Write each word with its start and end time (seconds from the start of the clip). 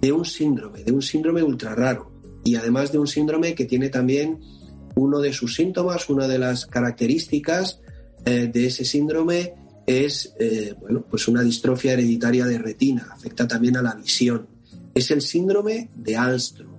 de 0.00 0.12
un 0.12 0.24
síndrome, 0.24 0.84
de 0.84 0.92
un 0.92 1.02
síndrome 1.02 1.42
ultra 1.42 1.74
raro. 1.74 2.12
Y 2.44 2.54
además 2.54 2.92
de 2.92 3.00
un 3.00 3.08
síndrome 3.08 3.56
que 3.56 3.64
tiene 3.64 3.88
también 3.88 4.38
uno 4.96 5.20
de 5.20 5.32
sus 5.32 5.54
síntomas, 5.54 6.10
una 6.10 6.26
de 6.26 6.38
las 6.38 6.66
características 6.66 7.80
eh, 8.24 8.50
de 8.52 8.66
ese 8.66 8.84
síndrome 8.84 9.54
es 9.86 10.34
eh, 10.40 10.74
bueno, 10.80 11.04
pues 11.08 11.28
una 11.28 11.42
distrofia 11.42 11.92
hereditaria 11.92 12.44
de 12.44 12.58
retina, 12.58 13.08
afecta 13.12 13.46
también 13.46 13.76
a 13.76 13.82
la 13.82 13.94
visión. 13.94 14.48
Es 14.94 15.10
el 15.10 15.22
síndrome 15.22 15.90
de 15.94 16.16
Alstrom. 16.16 16.74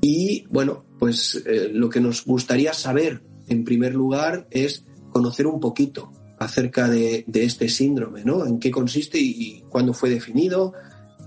Y 0.00 0.46
bueno, 0.48 0.84
pues 0.98 1.42
lo 1.72 1.90
que 1.90 2.00
nos 2.00 2.24
gustaría 2.24 2.72
saber 2.72 3.20
en 3.48 3.64
primer 3.64 3.94
lugar, 3.94 4.46
es 4.50 4.84
conocer 5.10 5.46
un 5.46 5.60
poquito 5.60 6.12
acerca 6.38 6.88
de, 6.88 7.24
este 7.32 7.68
síndrome, 7.68 8.24
¿no? 8.24 8.46
En 8.46 8.58
qué 8.58 8.70
consiste 8.70 9.18
y, 9.18 9.64
cuándo 9.68 9.92
fue 9.92 10.10
definido. 10.10 10.72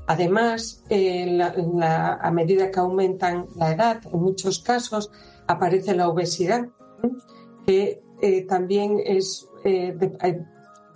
Además, 0.06 0.82
a 0.90 2.30
medida 2.30 2.70
que 2.70 2.80
aumentan 2.80 3.46
la 3.56 3.72
edad, 3.72 4.00
en 4.10 4.20
muchos 4.20 4.60
casos 4.60 5.10
aparece 5.46 5.94
la 5.94 6.08
obesidad, 6.08 6.68
que 7.66 8.00
eh, 8.20 8.44
también 8.46 9.00
es, 9.04 9.46
eh, 9.64 9.96
eh, 10.22 10.44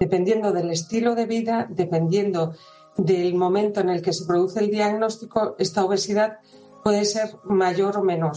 dependiendo 0.02 0.50
del 0.50 0.68
estilo 0.70 1.14
de 1.14 1.26
vida, 1.26 1.68
dependiendo 1.70 2.54
del 2.96 3.34
momento 3.34 3.78
en 3.78 3.88
el 3.88 4.02
que 4.02 4.12
se 4.12 4.24
produce 4.24 4.58
el 4.58 4.68
diagnóstico, 4.68 5.54
esta 5.60 5.84
obesidad 5.84 6.38
puede 6.82 7.04
ser 7.04 7.36
mayor 7.44 7.96
o 7.98 8.02
menor, 8.02 8.36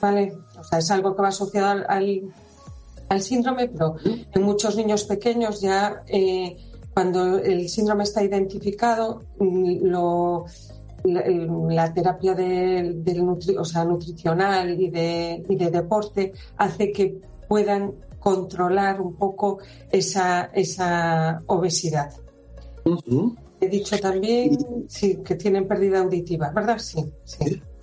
¿vale? 0.00 0.32
O 0.58 0.64
sea, 0.64 0.78
es 0.78 0.90
algo 0.90 1.14
que 1.14 1.20
va 1.20 1.28
asociado 1.28 1.84
al, 1.86 2.22
al, 3.10 3.20
síndrome, 3.20 3.68
pero 3.68 3.96
en 4.06 4.42
muchos 4.42 4.74
niños 4.74 5.04
pequeños 5.04 5.60
ya 5.60 6.02
eh, 6.06 6.56
cuando 6.94 7.36
el 7.36 7.68
síndrome 7.68 8.04
está 8.04 8.22
identificado, 8.22 9.20
mm, 9.38 9.84
lo, 9.84 10.46
la, 11.04 11.92
terapia 11.92 12.32
del, 12.32 13.04
o 13.58 13.64
sea, 13.66 13.84
nutricional 13.84 14.80
y 14.80 14.88
de, 14.88 15.44
y 15.46 15.56
de 15.56 15.70
deporte 15.70 16.32
hace 16.56 16.90
que 16.90 17.20
puedan 17.48 17.92
controlar 18.22 19.00
un 19.00 19.16
poco 19.16 19.58
esa, 19.90 20.44
esa 20.54 21.42
obesidad. 21.46 22.12
He 23.60 23.68
dicho 23.68 23.98
también 23.98 24.86
sí, 24.88 25.18
que 25.24 25.34
tienen 25.34 25.66
pérdida 25.66 25.98
auditiva, 25.98 26.50
¿verdad? 26.50 26.78
Sí. 26.78 27.12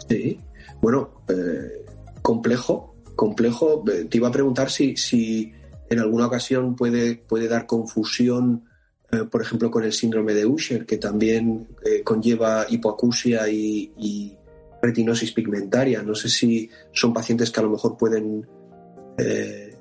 Sí. 0.07 0.39
Bueno, 0.81 1.23
eh, 1.27 1.85
complejo, 2.21 2.95
complejo. 3.15 3.83
Eh, 3.91 4.05
te 4.05 4.17
iba 4.17 4.29
a 4.29 4.31
preguntar 4.31 4.71
si, 4.71 4.95
si 4.95 5.51
en 5.89 5.99
alguna 5.99 6.27
ocasión 6.27 6.75
puede, 6.75 7.17
puede 7.17 7.49
dar 7.49 7.65
confusión, 7.65 8.63
eh, 9.11 9.25
por 9.29 9.41
ejemplo, 9.41 9.69
con 9.69 9.83
el 9.83 9.91
síndrome 9.91 10.33
de 10.33 10.45
Usher, 10.45 10.85
que 10.85 10.97
también 10.97 11.67
conlleva 12.05 12.65
hipoacusia 12.69 13.49
y, 13.49 14.35
retinosis 14.81 15.33
pigmentaria. 15.33 16.01
No 16.01 16.15
sé 16.15 16.29
si 16.29 16.69
son 16.93 17.11
pacientes 17.11 17.51
que 17.51 17.59
a 17.59 17.63
lo 17.63 17.71
mejor 17.71 17.97
pueden 17.97 18.47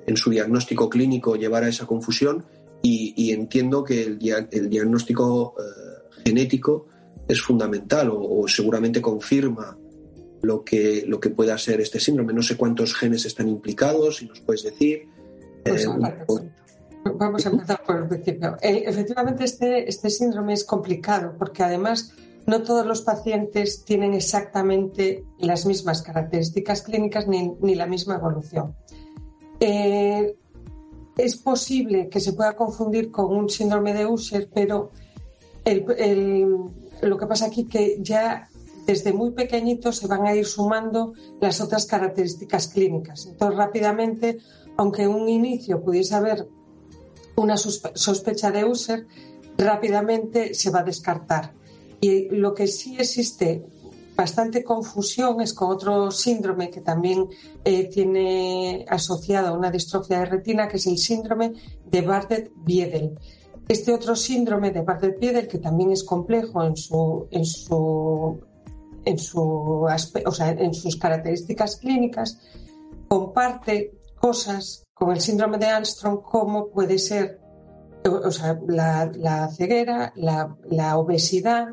en 0.07 0.17
su 0.17 0.29
diagnóstico 0.29 0.89
clínico 0.89 1.35
llevar 1.35 1.63
a 1.63 1.69
esa 1.69 1.85
confusión 1.85 2.45
y, 2.81 3.31
entiendo 3.31 3.83
que 3.83 4.03
el, 4.03 4.19
el 4.51 4.69
diagnóstico 4.69 5.55
genético 6.23 6.87
es 7.29 7.41
fundamental 7.41 8.09
o, 8.11 8.47
seguramente 8.47 9.01
confirma 9.01 9.77
lo 10.41 10.63
que, 10.63 11.03
lo 11.05 11.19
que 11.19 11.29
pueda 11.29 11.57
ser 11.57 11.79
este 11.79 11.99
síndrome. 11.99 12.33
No 12.33 12.41
sé 12.41 12.57
cuántos 12.57 12.95
genes 12.95 13.25
están 13.25 13.47
implicados, 13.47 14.17
si 14.17 14.25
nos 14.25 14.39
puedes 14.41 14.63
decir. 14.63 15.07
Pues, 15.63 15.85
eh, 15.85 15.89
vamos 17.15 17.45
a 17.45 17.49
empezar 17.49 17.83
por 17.85 17.97
el 17.97 18.07
principio. 18.07 18.57
Eh, 18.61 18.83
efectivamente, 18.85 19.43
este, 19.43 19.87
este 19.87 20.09
síndrome 20.09 20.53
es 20.53 20.63
complicado 20.63 21.35
porque 21.37 21.61
además 21.61 22.13
no 22.47 22.63
todos 22.63 22.85
los 22.85 23.01
pacientes 23.01 23.83
tienen 23.85 24.15
exactamente 24.15 25.23
las 25.37 25.67
mismas 25.67 26.01
características 26.01 26.81
clínicas 26.81 27.27
ni, 27.27 27.53
ni 27.61 27.75
la 27.75 27.85
misma 27.85 28.15
evolución. 28.15 28.75
Eh, 29.59 30.35
es 31.17 31.35
posible 31.35 32.07
que 32.09 32.19
se 32.19 32.33
pueda 32.33 32.55
confundir 32.55 33.11
con 33.11 33.35
un 33.35 33.49
síndrome 33.49 33.93
de 33.93 34.05
Usher, 34.05 34.49
pero 34.53 34.91
lo 37.01 37.17
que 37.17 37.27
pasa 37.27 37.47
aquí 37.47 37.65
que 37.65 37.97
ya 38.01 38.49
desde 38.85 39.13
muy 39.13 39.31
pequeñitos 39.31 39.97
se 39.97 40.07
van 40.07 40.25
a 40.25 40.35
ir 40.35 40.45
sumando 40.45 41.13
las 41.39 41.61
otras 41.61 41.85
características 41.85 42.69
clínicas. 42.69 43.27
Entonces, 43.27 43.57
rápidamente, 43.57 44.39
aunque 44.77 45.03
en 45.03 45.09
un 45.09 45.29
inicio 45.29 45.83
pudiese 45.83 46.15
haber 46.15 46.47
una 47.35 47.55
sospecha 47.57 48.51
de 48.51 48.65
User, 48.65 49.05
rápidamente 49.57 50.53
se 50.53 50.71
va 50.71 50.79
a 50.79 50.83
descartar. 50.83 51.53
Y 52.01 52.29
lo 52.29 52.53
que 52.53 52.67
sí 52.67 52.95
existe 52.97 53.63
bastante 54.19 54.65
confusión 54.65 55.39
es 55.39 55.53
con 55.53 55.71
otro 55.71 56.11
síndrome 56.11 56.69
que 56.69 56.81
también 56.81 57.29
eh, 57.63 57.87
tiene 57.87 58.85
asociado 58.89 59.57
una 59.57 59.71
distrofia 59.71 60.19
de 60.19 60.25
retina, 60.25 60.67
que 60.67 60.75
es 60.75 60.87
el 60.87 60.97
síndrome 60.97 61.53
de 61.85 62.01
Bardet-Biedel. 62.05 63.17
Este 63.65 63.93
otro 63.93 64.17
síndrome 64.17 64.71
de 64.71 64.83
Bardet-Biedel, 64.83 65.47
que 65.47 65.59
también 65.59 65.91
es 65.91 66.03
complejo 66.03 66.61
en 66.65 66.75
su, 66.75 67.27
en 67.31 67.45
su, 67.45 68.41
en 69.05 69.17
su 69.17 69.41
o 70.25 70.31
sea, 70.33 70.49
en 70.49 70.73
sus 70.73 70.97
características 70.97 71.77
clínicas, 71.77 72.41
comparte 73.07 73.93
cosas 74.19 74.83
con 74.93 75.11
el 75.11 75.21
síndrome 75.21 75.57
de 75.59 75.67
Armstrong 75.67 76.21
como 76.21 76.67
puede 76.67 76.99
ser 76.99 77.39
o 78.03 78.31
sea, 78.31 78.59
la, 78.67 79.47
ceguera, 79.49 80.11
la, 80.15 80.97
obesidad, 80.97 81.67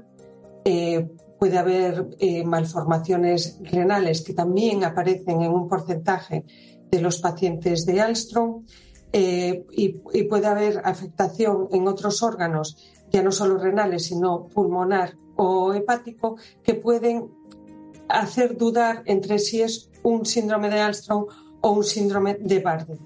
eh, 0.64 1.08
puede 1.38 1.58
haber 1.58 2.08
eh, 2.18 2.44
malformaciones 2.44 3.58
renales 3.62 4.22
que 4.22 4.34
también 4.34 4.84
aparecen 4.84 5.42
en 5.42 5.52
un 5.52 5.68
porcentaje 5.68 6.44
de 6.90 7.00
los 7.00 7.18
pacientes 7.18 7.84
de 7.84 8.00
Armstrong 8.00 8.64
eh, 9.12 9.64
y, 9.70 9.88
puede 10.24 10.46
haber 10.46 10.82
afectación 10.84 11.68
en 11.72 11.88
otros 11.88 12.22
órganos, 12.22 12.76
ya 13.10 13.22
no 13.22 13.32
solo 13.32 13.58
renales, 13.58 14.06
sino 14.06 14.46
pulmonar 14.48 15.16
o 15.36 15.72
hepático, 15.72 16.36
que 16.62 16.74
pueden 16.74 17.30
hacer 18.08 18.56
dudar 18.56 19.02
entre 19.06 19.38
si 19.38 19.62
es 19.62 19.90
un 20.02 20.26
síndrome 20.26 20.68
de 20.70 20.80
Armstrong 20.80 21.26
o 21.60 21.70
un 21.70 21.84
síndrome 21.84 22.34
de 22.34 22.60
Bardet. 22.60 23.00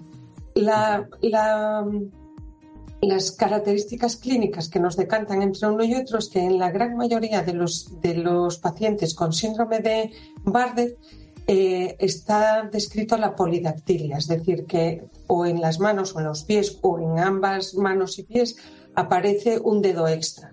Las 3.03 3.33
características 3.33 4.17
clínicas 4.17 4.69
que 4.69 4.79
nos 4.79 4.97
decantan 4.97 5.43
entre 5.43 5.69
uno 5.69 5.85
y 5.85 5.95
otro 5.95 6.19
es 6.19 6.29
que 6.29 6.41
en 6.41 6.59
la 6.59 6.71
gran 6.71 6.97
mayoría 6.97 7.43
de 7.43 7.55
los, 7.55 8.01
de 8.01 8.15
los 8.15 8.59
pacientes 8.59 9.15
con 9.15 9.33
síndrome 9.33 9.81
de 9.81 10.11
Bardet 10.45 10.99
eh, 11.47 11.97
está 11.99 12.69
descrito 12.71 13.17
la 13.17 13.35
polidactilia, 13.35 14.19
es 14.19 14.29
decir, 14.29 14.67
que 14.67 15.03
o 15.27 15.47
en 15.47 15.61
las 15.61 15.81
manos 15.81 16.15
o 16.15 16.21
en 16.21 16.27
los 16.27 16.45
pies 16.45 16.79
o 16.83 16.99
en 16.99 17.19
ambas 17.19 17.75
manos 17.75 18.19
y 18.19 18.25
pies 18.25 18.57
aparece 18.95 19.59
un 19.59 19.81
dedo 19.81 20.07
extra. 20.07 20.53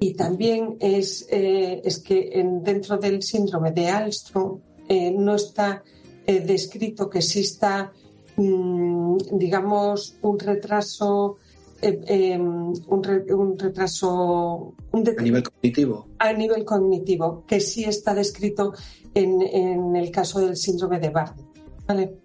Y 0.00 0.14
también 0.14 0.78
es, 0.80 1.26
eh, 1.30 1.82
es 1.84 1.98
que 1.98 2.42
dentro 2.62 2.96
del 2.96 3.22
síndrome 3.22 3.70
de 3.70 3.88
Alström 3.88 4.60
eh, 4.88 5.12
no 5.12 5.34
está 5.34 5.84
descrito 6.26 7.10
que 7.10 7.18
exista, 7.18 7.92
mm, 8.36 9.16
digamos, 9.32 10.16
un 10.22 10.38
retraso 10.38 11.36
em, 11.82 12.72
un, 12.86 13.58
retraso 13.58 14.74
a 14.92 15.22
nivel 15.22 15.42
cognitivo 15.42 16.06
a 16.18 16.32
nivel 16.32 16.64
cognitivo 16.64 17.44
que 17.46 17.60
sí 17.60 17.84
está 17.84 18.14
descrito 18.14 18.72
en, 19.14 19.96
el 19.96 20.10
caso 20.10 20.40
del 20.40 20.56
síndrome 20.56 20.98
de 21.00 21.10
Bardet. 21.10 21.44
¿vale? 21.86 22.16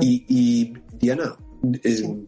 y, 0.00 0.72
Diana, 0.98 1.36
eh, 1.82 2.24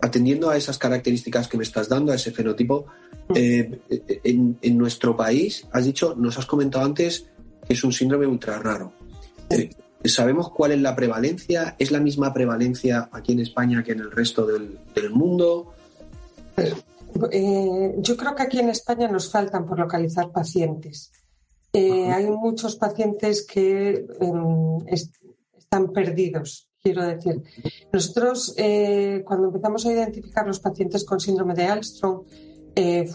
atendiendo 0.00 0.50
a 0.50 0.56
esas 0.56 0.78
características 0.78 1.46
que 1.46 1.56
me 1.56 1.62
estás 1.62 1.88
dando, 1.88 2.12
a 2.12 2.16
ese 2.16 2.32
fenotipo, 2.32 2.86
mm. 3.28 3.32
eh, 3.36 3.80
en, 4.24 4.78
nuestro 4.78 5.16
país, 5.16 5.68
has 5.72 5.84
dicho, 5.84 6.14
nos 6.16 6.38
has 6.38 6.46
comentado 6.46 6.84
antes 6.84 7.28
que 7.66 7.74
es 7.74 7.84
un 7.84 7.92
síndrome 7.92 8.26
ultra 8.26 8.58
raro. 8.58 8.92
Eh, 9.50 9.70
¿Sabemos 10.08 10.50
cuál 10.50 10.72
es 10.72 10.80
la 10.80 10.94
prevalencia? 10.94 11.76
¿Es 11.78 11.90
la 11.90 12.00
misma 12.00 12.32
prevalencia 12.32 13.08
aquí 13.12 13.32
en 13.32 13.40
España 13.40 13.82
que 13.82 13.92
en 13.92 14.00
el 14.00 14.10
resto 14.10 14.46
del, 14.46 14.78
del 14.94 15.10
mundo? 15.10 15.72
yo 17.98 18.16
creo 18.16 18.34
que 18.34 18.42
aquí 18.42 18.58
en 18.58 18.70
España 18.70 19.08
nos 19.08 19.30
faltan 19.30 19.66
por 19.66 19.78
localizar 19.78 20.30
pacientes. 20.32 21.12
Eh, 21.72 22.10
hay 22.10 22.26
muchos 22.30 22.76
pacientes 22.76 23.46
que 23.46 24.06
em, 24.20 24.86
están 25.58 25.92
perdidos, 25.92 26.70
quiero 26.82 27.02
decir. 27.02 27.42
Nosotros, 27.92 28.54
eh, 28.56 29.22
cuando 29.26 29.48
empezamos 29.48 29.84
a 29.84 29.92
identificar 29.92 30.46
los 30.46 30.60
pacientes 30.60 31.04
con 31.04 31.20
síndrome 31.20 31.54
de 31.54 31.66
Alström, 31.66 32.22
eh, 32.74 33.06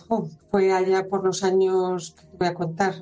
fue 0.51 0.71
allá 0.71 1.07
por 1.07 1.23
los 1.23 1.43
años, 1.43 2.15
voy 2.37 2.47
a 2.47 2.53
contar, 2.53 2.95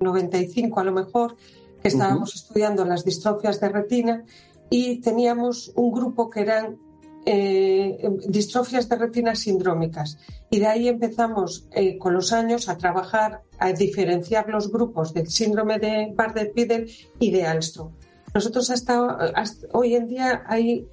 95 0.00 0.80
a 0.80 0.84
lo 0.84 0.92
mejor, 0.92 1.36
estábamos 1.84 2.34
estudiando 2.34 2.84
las 2.84 3.04
distrofias 3.04 3.60
de 3.60 3.68
retina 3.68 4.24
y 4.70 5.00
teníamos 5.00 5.72
un 5.76 5.92
grupo 5.92 6.30
que 6.30 6.40
eran 6.40 6.78
eh, 7.26 8.10
distrofias 8.26 8.88
de 8.88 8.96
retina 8.96 9.34
sindrómicas. 9.34 10.18
Y 10.50 10.58
de 10.58 10.66
ahí 10.66 10.88
empezamos 10.88 11.66
eh, 11.72 11.96
con 11.98 12.14
los 12.14 12.32
años 12.32 12.68
a 12.68 12.76
trabajar, 12.76 13.42
a 13.58 13.72
diferenciar 13.72 14.48
los 14.48 14.70
grupos 14.70 15.14
del 15.14 15.28
síndrome 15.28 15.78
de 15.78 16.12
Bardet-Biedl 16.14 16.90
y 17.18 17.30
de 17.30 17.46
Alström. 17.46 17.90
Nosotros 18.34 18.70
hasta, 18.70 19.32
hoy 19.72 19.94
en 19.94 20.08
día 20.08 20.42
hay 20.46 20.86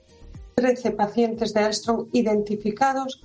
13 0.56 0.92
pacientes 0.92 1.54
de 1.54 1.62
Alström 1.62 2.08
identificados 2.14 3.24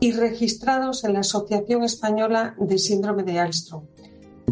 y 0.00 0.12
registrados 0.12 1.04
en 1.04 1.14
la 1.14 1.20
Asociación 1.20 1.84
Española 1.84 2.56
de 2.58 2.78
Síndrome 2.78 3.22
de 3.22 3.38
Alström. 3.38 3.84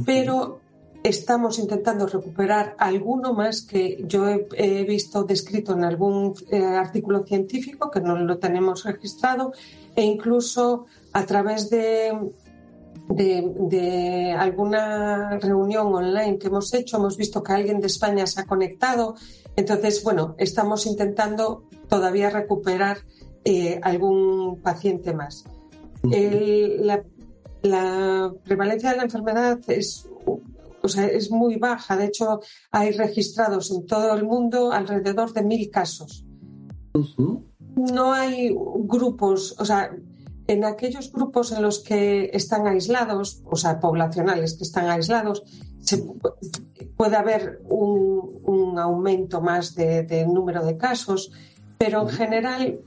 Pero 0.07 0.62
estamos 1.03 1.59
intentando 1.59 2.07
recuperar 2.07 2.77
alguno 2.79 3.35
más 3.35 3.63
que 3.63 4.05
yo 4.07 4.29
he, 4.29 4.85
visto 4.85 5.25
descrito 5.25 5.73
en 5.73 5.85
algún 5.85 6.35
eh, 6.51 6.63
artículo 6.63 7.25
científico 7.25 7.91
que 7.91 8.01
no 8.01 8.17
lo 8.17 8.39
tenemos 8.39 8.85
registrado 8.85 9.53
e 9.97 10.03
incluso 10.03 10.87
a 11.13 11.27
través 11.27 11.71
de, 11.71 12.13
de, 13.09 14.33
alguna 14.33 15.39
reunión 15.39 15.95
online 15.95 16.39
que 16.39 16.47
hemos 16.47 16.73
hecho 16.73 16.97
hemos 16.99 17.17
visto 17.17 17.43
que 17.43 17.53
alguien 17.53 17.81
de 17.81 17.89
España 17.89 18.27
se 18.27 18.41
ha 18.41 18.45
conectado. 18.45 19.17
Entonces, 19.57 20.03
bueno, 20.03 20.35
estamos 20.39 20.87
intentando 20.87 21.65
todavía 21.89 22.31
recuperar 22.31 22.99
eh, 23.45 23.81
algún 23.83 24.61
paciente 24.63 25.13
más. 25.13 25.45
la 27.63 28.33
prevalencia 28.45 28.91
de 28.91 28.97
la 28.97 29.03
enfermedad 29.05 29.61
es, 29.69 30.09
o 30.83 30.89
sea, 30.89 31.07
es 31.07 31.31
muy 31.31 31.57
baja. 31.57 31.97
De 31.97 32.07
hecho, 32.07 32.41
hay 32.71 32.93
registrados 32.93 33.71
en 33.71 33.87
todo 33.87 34.15
el 34.15 34.25
mundo 34.25 34.73
alrededor 34.73 35.33
de 35.33 35.43
mil 35.43 35.71
casos. 35.71 36.27
No 37.77 38.13
hay 38.13 38.55
grupos, 38.85 39.57
o 39.59 39.65
sea, 39.65 39.91
en 40.47 40.65
aquellos 40.65 41.13
grupos 41.13 41.53
en 41.53 41.63
los 41.63 41.79
que 41.81 42.31
están 42.33 42.67
aislados, 42.67 43.43
o 43.47 43.57
sea, 43.57 43.81
poblacionales 43.81 44.55
que 44.55 44.65
están 44.65 44.91
aislados, 44.91 45.43
se, 45.81 46.05
puede 46.97 47.17
haber 47.17 47.63
un, 47.69 48.79
aumento 48.79 49.41
más 49.41 49.75
de, 49.75 50.27
número 50.27 50.65
de 50.65 50.77
casos, 50.77 51.31
pero 51.79 52.03
en 52.03 52.09
general 52.09 52.81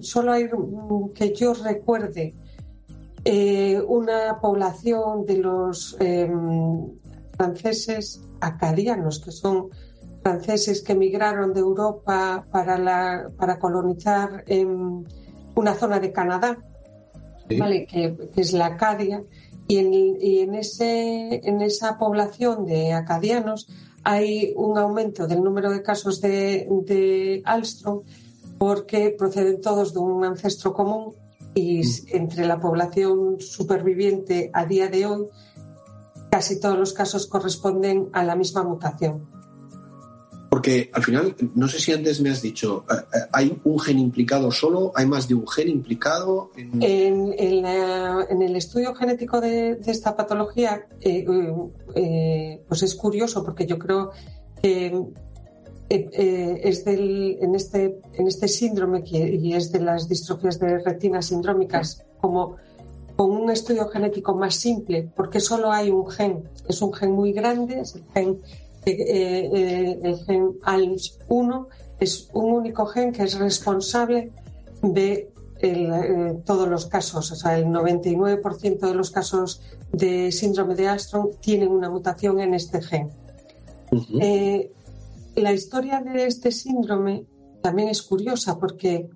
solo 0.00 0.32
hay 0.32 0.48
que 1.14 1.34
yo 1.34 1.54
recuerde 1.54 2.34
eh, 3.24 3.80
una 3.86 4.40
población 4.40 5.24
de 5.26 5.38
los 5.38 5.96
em, 6.00 6.99
franceses 7.40 8.20
acadianos, 8.40 9.18
que 9.18 9.32
son 9.32 9.70
franceses 10.22 10.82
que 10.82 10.92
emigraron 10.92 11.54
de 11.54 11.60
Europa 11.60 12.46
para, 12.52 12.76
la, 12.76 13.30
para 13.38 13.58
colonizar 13.58 14.44
en 14.46 15.06
una 15.54 15.74
zona 15.74 15.98
de 15.98 16.12
Canadá, 16.12 16.58
¿vale? 17.58 17.86
que, 17.86 18.14
es 18.36 18.52
la 18.52 18.66
Acadia, 18.66 19.24
y 19.66 19.78
en, 19.78 19.94
y 19.94 20.40
en, 20.40 20.54
ese, 20.54 21.40
en 21.48 21.62
esa 21.62 21.96
población 21.96 22.66
de 22.66 22.92
acadianos 22.92 23.68
hay 24.04 24.52
un 24.56 24.76
aumento 24.76 25.26
del 25.26 25.42
número 25.42 25.70
de 25.70 25.82
casos 25.82 26.20
de, 26.20 26.68
de 26.84 27.40
Alstrom 27.46 28.02
porque 28.58 29.14
proceden 29.16 29.62
todos 29.62 29.94
de 29.94 30.00
un 30.00 30.24
ancestro 30.24 30.74
común 30.74 31.14
y 31.54 31.78
mm. 31.78 31.92
entre 32.08 32.44
la 32.46 32.60
población 32.60 33.40
superviviente 33.40 34.50
a 34.52 34.66
día 34.66 34.88
de 34.88 35.06
hoy 35.06 35.28
casi 36.30 36.60
todos 36.60 36.78
los 36.78 36.92
casos 36.92 37.26
corresponden 37.26 38.08
a 38.12 38.24
la 38.24 38.36
misma 38.36 38.62
mutación. 38.62 39.28
Porque 40.50 40.90
al 40.92 41.04
final, 41.04 41.36
no 41.54 41.68
sé 41.68 41.78
si 41.78 41.92
antes 41.92 42.20
me 42.20 42.30
has 42.30 42.42
dicho, 42.42 42.84
eh, 42.90 42.94
eh, 43.14 43.18
¿hay 43.32 43.60
un 43.62 43.78
gen 43.78 44.00
implicado 44.00 44.50
solo? 44.50 44.90
¿Hay 44.96 45.06
más 45.06 45.28
de 45.28 45.34
un 45.34 45.46
gen 45.46 45.68
implicado? 45.68 46.50
En, 46.56 47.32
el 47.38 48.56
estudio 48.56 48.92
genético 48.94 49.40
de, 49.40 49.78
esta 49.86 50.16
patología, 50.16 50.88
eh, 51.00 52.60
pues 52.66 52.82
es 52.82 52.96
curioso 52.96 53.44
porque 53.44 53.64
yo 53.64 53.78
creo 53.78 54.10
que 54.60 55.06
es 55.88 56.84
del, 56.84 57.38
en, 57.40 57.54
este, 57.54 58.00
en 58.14 58.26
este 58.26 58.48
síndrome 58.48 59.04
y 59.06 59.54
es 59.54 59.70
de 59.70 59.80
las 59.80 60.08
distrofias 60.08 60.58
de 60.58 60.78
retina 60.80 61.22
sindrómicas 61.22 62.04
como 62.20 62.56
con 63.20 63.32
un 63.32 63.50
estudio 63.50 63.86
genético 63.88 64.34
más 64.34 64.54
simple, 64.54 65.10
porque 65.14 65.40
solo 65.40 65.70
hay 65.70 65.90
un 65.90 66.10
gen. 66.10 66.48
Es 66.66 66.80
un 66.80 66.90
gen 66.94 67.12
muy 67.12 67.32
grande, 67.32 67.80
es 67.80 67.94
el 67.94 68.04
gen, 68.14 68.40
eh, 68.86 69.50
eh, 69.52 70.00
el 70.02 70.16
gen 70.24 70.58
ALS1, 70.62 71.66
es 71.98 72.30
un 72.32 72.50
único 72.50 72.86
gen 72.86 73.12
que 73.12 73.24
es 73.24 73.38
responsable 73.38 74.32
de 74.80 75.30
eh, 75.60 76.38
todos 76.46 76.66
los 76.66 76.86
casos, 76.86 77.30
o 77.30 77.36
sea, 77.36 77.58
el 77.58 77.66
99% 77.66 78.78
de 78.78 78.94
los 78.94 79.10
casos 79.10 79.60
de 79.92 80.32
síndrome 80.32 80.74
de 80.74 80.88
Armstrong 80.88 81.34
tienen 81.42 81.68
una 81.68 81.90
mutación 81.90 82.40
en 82.40 82.54
este 82.54 82.80
gen. 82.80 83.10
la 85.34 85.52
historia 85.52 86.00
de 86.00 86.24
este 86.24 86.52
síndrome 86.52 87.26
también 87.60 87.90
es 87.90 88.00
curiosa 88.00 88.58
porque 88.58 89.10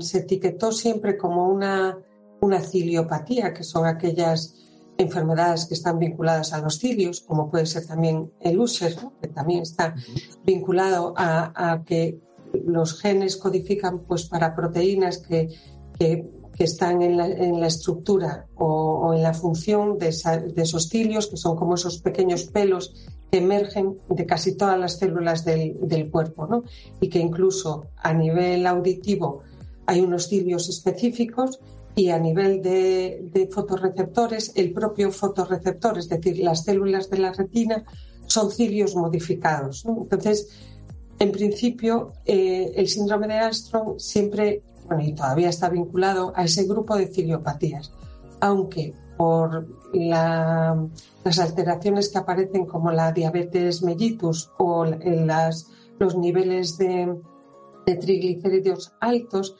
se 0.00 0.18
etiquetó 0.18 0.72
siempre 0.72 1.16
como 1.16 1.48
una 1.48 1.96
una 2.40 2.60
ciliopatía, 2.60 3.52
que 3.52 3.64
son 3.64 3.86
aquellas 3.86 4.54
enfermedades 5.00 5.66
que 5.66 5.74
están 5.74 5.98
vinculadas 5.98 6.52
a 6.52 6.60
los 6.60 6.78
cilios, 6.78 7.20
como 7.20 7.50
puede 7.50 7.66
ser 7.66 7.86
también 7.86 8.30
el 8.40 8.60
úser, 8.60 8.96
que 9.20 9.28
también 9.28 9.62
está 9.62 9.94
vinculado 10.44 11.14
a, 11.16 11.82
que 11.86 12.20
los 12.52 13.00
genes 13.00 13.36
codifican 13.36 14.00
pues, 14.00 14.26
para 14.26 14.54
proteínas 14.54 15.18
que, 15.18 15.48
están 16.58 17.00
en 17.00 17.16
la, 17.16 17.66
estructura 17.66 18.46
o, 18.56 19.14
en 19.14 19.22
la 19.22 19.32
función 19.32 19.96
de, 19.96 20.08
esos 20.08 20.88
cilios, 20.88 21.28
que 21.28 21.38
son 21.38 21.56
como 21.56 21.74
esos 21.74 22.02
pequeños 22.02 22.44
pelos 22.44 22.92
que 23.30 23.38
emergen 23.38 23.96
de 24.10 24.26
casi 24.26 24.56
todas 24.56 24.78
las 24.78 24.98
células 24.98 25.46
del, 25.46 25.78
del 25.80 26.10
cuerpo, 26.10 26.46
¿no? 26.46 26.64
y 27.00 27.08
que 27.08 27.18
incluso 27.18 27.86
a 27.96 28.12
nivel 28.12 28.66
auditivo 28.66 29.40
hay 29.86 30.00
unos 30.00 30.28
cilios 30.28 30.68
específicos 30.68 31.60
y 31.94 32.10
a 32.10 32.18
nivel 32.18 32.62
de, 32.62 33.48
fotorreceptores, 33.52 34.52
el 34.54 34.72
propio 34.72 35.10
fotorreceptor, 35.10 35.98
es 35.98 36.08
decir, 36.08 36.38
las 36.38 36.64
células 36.64 37.10
de 37.10 37.18
la 37.18 37.32
retina, 37.32 37.84
son 38.26 38.50
cilios 38.50 38.94
modificados. 38.94 39.84
Entonces, 39.84 40.48
en 41.18 41.32
principio, 41.32 42.12
eh, 42.24 42.72
el 42.76 42.88
síndrome 42.88 43.26
de 43.26 43.34
Armstrong 43.34 43.98
siempre, 43.98 44.62
bueno, 44.86 45.02
y 45.02 45.12
todavía 45.12 45.48
está 45.48 45.68
vinculado 45.68 46.32
a 46.34 46.44
ese 46.44 46.64
grupo 46.64 46.96
de 46.96 47.08
ciliopatías, 47.08 47.92
aunque 48.40 48.94
por 49.16 49.66
las 49.92 51.38
alteraciones 51.38 52.08
que 52.08 52.18
aparecen 52.18 52.64
como 52.64 52.90
la 52.90 53.12
diabetes 53.12 53.82
mellitus 53.82 54.50
o 54.56 54.86
las, 54.86 55.66
los 55.98 56.16
niveles 56.16 56.78
de, 56.78 57.20
de 57.84 57.96
triglicéridos 57.96 58.94
altos, 59.00 59.56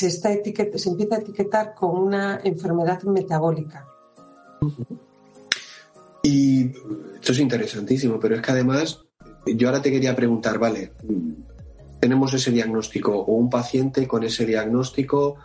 se, 0.00 0.06
está 0.06 0.30
se 0.32 0.88
empieza 0.88 1.16
a 1.16 1.18
etiquetar 1.18 1.74
como 1.74 2.02
una 2.02 2.40
enfermedad 2.42 3.02
metabólica. 3.02 3.86
Y 6.22 6.70
esto 7.16 7.32
es 7.32 7.38
interesantísimo, 7.38 8.18
pero 8.18 8.36
es 8.36 8.42
que 8.42 8.50
además 8.50 9.04
yo 9.46 9.68
ahora 9.68 9.82
te 9.82 9.90
quería 9.90 10.16
preguntar, 10.16 10.58
vale, 10.58 10.92
tenemos 11.98 12.32
ese 12.32 12.50
diagnóstico 12.50 13.12
o 13.12 13.34
un 13.34 13.50
paciente 13.50 14.06
con 14.08 14.24
ese 14.24 14.46
diagnóstico, 14.46 15.36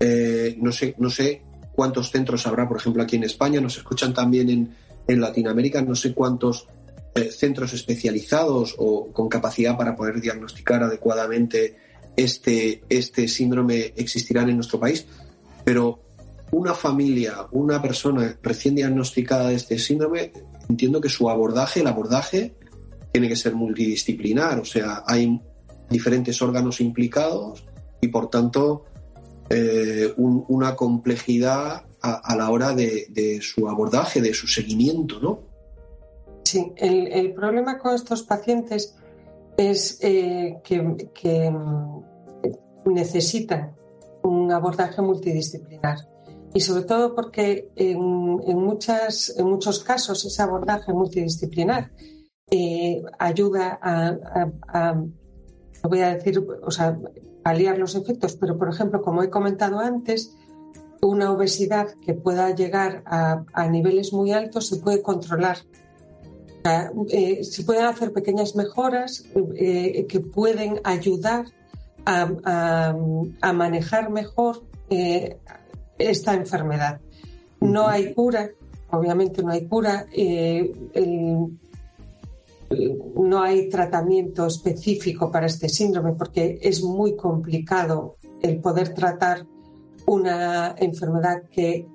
eh, 0.00 0.56
no, 0.60 0.72
sé, 0.72 0.94
no 0.98 1.10
sé 1.10 1.42
cuántos 1.72 2.10
centros 2.10 2.46
habrá, 2.46 2.68
por 2.68 2.78
ejemplo, 2.78 3.02
aquí 3.02 3.16
en 3.16 3.24
España, 3.24 3.60
nos 3.60 3.76
escuchan 3.76 4.12
también 4.12 4.50
en, 4.50 4.74
en 5.06 5.20
Latinoamérica, 5.20 5.82
no 5.82 5.94
sé 5.94 6.14
cuántos 6.14 6.66
eh, 7.14 7.30
centros 7.30 7.72
especializados 7.74 8.74
o 8.78 9.12
con 9.12 9.28
capacidad 9.28 9.76
para 9.76 9.94
poder 9.94 10.20
diagnosticar 10.20 10.82
adecuadamente 10.82 11.76
este, 12.16 12.82
este 12.88 13.28
síndrome 13.28 13.92
existirá 13.96 14.42
en 14.42 14.56
nuestro 14.56 14.78
país, 14.80 15.06
pero 15.64 16.00
una 16.52 16.74
familia, 16.74 17.46
una 17.52 17.80
persona 17.80 18.36
recién 18.42 18.74
diagnosticada 18.74 19.48
de 19.48 19.54
este 19.54 19.78
síndrome, 19.78 20.32
entiendo 20.68 21.00
que 21.00 21.08
su 21.08 21.30
abordaje, 21.30 21.80
el 21.80 21.86
abordaje, 21.86 22.54
tiene 23.12 23.28
que 23.28 23.36
ser 23.36 23.54
multidisciplinar, 23.54 24.58
o 24.58 24.64
sea, 24.64 25.02
hay 25.06 25.40
diferentes 25.88 26.40
órganos 26.42 26.80
implicados 26.80 27.64
y 28.00 28.08
por 28.08 28.30
tanto 28.30 28.84
eh, 29.48 30.12
una 30.16 30.76
complejidad 30.76 31.84
a, 32.02 32.36
la 32.36 32.50
hora 32.50 32.74
de, 32.74 33.40
su 33.42 33.68
abordaje, 33.68 34.20
de 34.20 34.32
su 34.32 34.46
seguimiento, 34.46 35.20
¿no? 35.20 35.40
Sí, 36.44 36.72
el, 36.76 37.32
problema 37.34 37.78
con 37.78 37.94
estos 37.94 38.22
pacientes 38.22 38.94
es 39.68 39.98
eh, 40.00 40.58
que, 40.64 41.50
mm, 41.50 42.02
necesitan 42.86 43.76
un 44.22 44.50
abordaje 44.50 45.02
multidisciplinar. 45.02 45.98
Y 46.54 46.60
sobre 46.60 46.84
todo 46.84 47.14
porque 47.14 47.70
en, 47.76 48.00
muchas, 48.00 49.34
en 49.36 49.46
muchos 49.46 49.84
casos 49.84 50.24
ese 50.24 50.42
abordaje 50.42 50.92
multidisciplinar 50.92 51.92
eh, 52.50 53.02
ayuda 53.18 53.78
a, 53.80 54.54
no 55.82 55.88
voy 55.88 56.00
a 56.00 56.14
decir, 56.14 56.44
o 56.62 56.70
sea, 56.70 56.98
paliar 57.44 57.78
los 57.78 57.94
efectos, 57.94 58.36
pero 58.36 58.58
por 58.58 58.68
ejemplo, 58.68 59.00
como 59.02 59.22
he 59.22 59.30
comentado 59.30 59.78
antes, 59.78 60.34
una 61.02 61.30
obesidad 61.30 61.88
que 62.04 62.14
pueda 62.14 62.54
llegar 62.54 63.02
a 63.06 63.68
niveles 63.68 64.12
muy 64.12 64.32
altos 64.32 64.68
se 64.68 64.76
puede 64.76 65.02
controlar 65.02 65.58
eh, 66.64 67.42
se 67.44 67.64
pueden 67.64 67.84
hacer 67.84 68.12
pequeñas 68.12 68.54
mejoras 68.54 69.24
eh, 69.56 70.06
que 70.08 70.20
pueden 70.20 70.80
ayudar 70.84 71.46
a, 72.04 72.94
manejar 73.54 74.10
mejor 74.10 74.64
eh, 74.90 75.38
esta 75.98 76.34
enfermedad. 76.34 77.00
No 77.60 77.88
hay 77.88 78.12
cura, 78.14 78.50
obviamente 78.90 79.42
no 79.42 79.50
hay 79.50 79.66
cura, 79.66 80.06
no 83.16 83.42
hay 83.42 83.68
tratamiento 83.68 84.46
específico 84.46 85.30
para 85.30 85.46
este 85.46 85.68
síndrome 85.68 86.12
porque 86.12 86.58
es 86.62 86.82
muy 86.82 87.16
complicado 87.16 88.16
el 88.42 88.60
poder 88.60 88.94
tratar 88.94 89.46
una 90.06 90.74
enfermedad 90.78 91.42
que, 91.50 91.86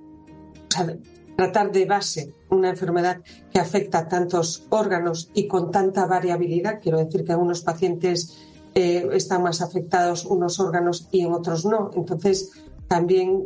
tratar 1.36 1.72
de 1.72 1.86
base 1.86 2.34
una 2.50 2.70
enfermedad 2.70 3.22
que 3.52 3.60
afecta 3.60 4.00
a 4.00 4.08
tantos 4.08 4.66
órganos 4.70 5.30
y 5.34 5.48
con 5.48 5.72
tanta 5.72 6.06
variabilidad. 6.06 6.80
Quiero 6.82 6.98
decir 6.98 7.24
que 7.24 7.34
en 7.34 7.40
unos 7.40 7.62
pacientes 7.62 8.38
eh, 8.74 9.08
están 9.14 9.44
más 9.44 9.62
afectados 9.62 10.26
unos 10.26 10.60
órganos 10.60 11.08
y 11.12 11.22
en 11.22 11.34
otros 11.34 11.66
no. 11.66 11.92
Entonces, 11.94 12.52
también 12.88 13.44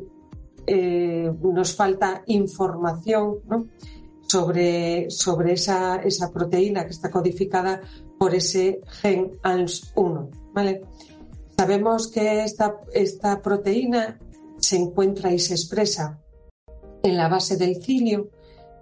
eh, 0.67 1.31
nos 1.41 1.75
falta 1.75 2.24
información 2.27 3.39
sobre, 4.27 5.10
sobre 5.10 5.53
esa, 5.53 5.98
esa, 5.98 6.31
proteína 6.31 6.86
que 6.86 6.91
está 6.91 7.10
codificada 7.10 7.81
por 8.19 8.36
ese 8.36 8.81
gen 9.01 9.31
ALS1. 9.41 10.29
¿vale? 10.53 10.81
Sabemos 11.58 12.08
que 12.08 12.43
esta, 12.43 12.77
esta 12.93 13.41
proteína 13.41 14.19
se 14.58 14.77
encuentra 14.77 15.31
y 15.31 15.39
se 15.39 15.53
expresa 15.55 16.19
en 17.03 17.18
la 17.18 17.27
base 17.27 17.58
del 17.58 17.82
cilio, 17.82 18.29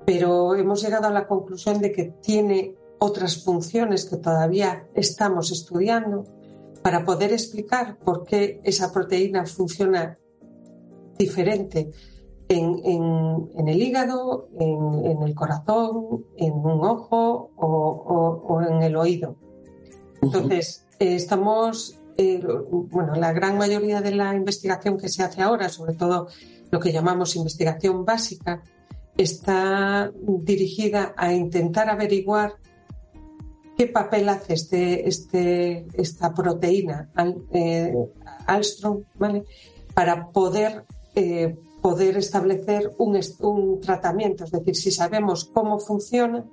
pero 0.06 0.56
hemos 0.56 0.82
llegado 0.82 1.08
a 1.08 1.12
la 1.12 1.28
conclusión 1.28 1.80
de 1.80 1.92
que 1.92 2.06
tiene 2.22 2.76
otras 3.00 3.44
funciones 3.44 4.06
que 4.06 4.18
todavía 4.18 4.88
estamos 4.96 5.52
estudiando 5.52 6.24
para 6.82 7.04
poder 7.04 7.34
explicar 7.34 7.98
por 7.98 8.24
qué 8.24 8.62
esa 8.64 8.92
proteína 8.92 9.46
funciona 9.46 10.18
diferente 11.18 11.92
en, 12.50 13.68
el 13.68 13.82
hígado, 13.82 14.48
en, 14.58 15.22
el 15.22 15.36
corazón, 15.36 16.26
en 16.38 16.54
un 16.54 16.86
ojo 16.86 17.52
o, 17.58 18.62
en 18.62 18.82
el 18.84 18.96
oído. 18.96 19.36
Entonces, 20.22 20.86
eh, 21.00 21.16
estamos, 21.16 22.00
eh, 22.18 22.42
bueno, 22.72 23.16
la 23.16 23.34
gran 23.34 23.58
mayoría 23.58 24.02
de 24.02 24.16
la 24.16 24.34
investigación 24.34 24.98
que 24.98 25.10
se 25.10 25.24
hace 25.24 25.42
ahora, 25.42 25.70
sobre 25.70 25.94
todo 25.94 26.28
lo 26.72 26.80
que 26.80 26.92
llamamos 26.92 27.36
investigación 27.36 28.06
básica, 28.06 28.64
está 29.18 30.12
dirigida 30.22 31.14
a 31.18 31.34
intentar 31.34 31.90
averiguar 31.90 32.56
qué 33.78 33.88
papel 33.88 34.30
hace 34.30 34.54
este, 34.54 35.08
este, 35.08 35.88
esta 35.94 36.34
proteína 36.34 37.10
eh, 37.52 37.94
Alstrom 38.48 39.04
para 39.94 40.30
poder, 40.32 40.86
eh, 41.16 41.56
poder 41.82 42.18
establecer 42.18 42.92
un, 42.98 43.20
un, 43.40 43.80
tratamiento. 43.80 44.44
Es 44.44 44.52
decir, 44.52 44.76
si 44.76 44.92
sabemos 44.92 45.46
cómo 45.46 45.80
funciona 45.80 46.46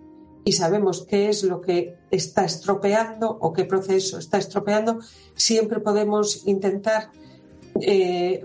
y 0.45 0.53
sabemos 0.53 1.07
qué 1.07 1.31
es 1.31 1.43
lo 1.45 1.63
que 1.63 1.97
está 2.11 2.45
estropeando 2.45 3.31
o 3.41 3.53
qué 3.53 3.65
proceso 3.65 4.19
está 4.19 4.39
estropeando, 4.39 4.99
siempre 5.35 5.81
podemos 5.81 6.47
intentar 6.47 7.11
eh, 7.81 8.45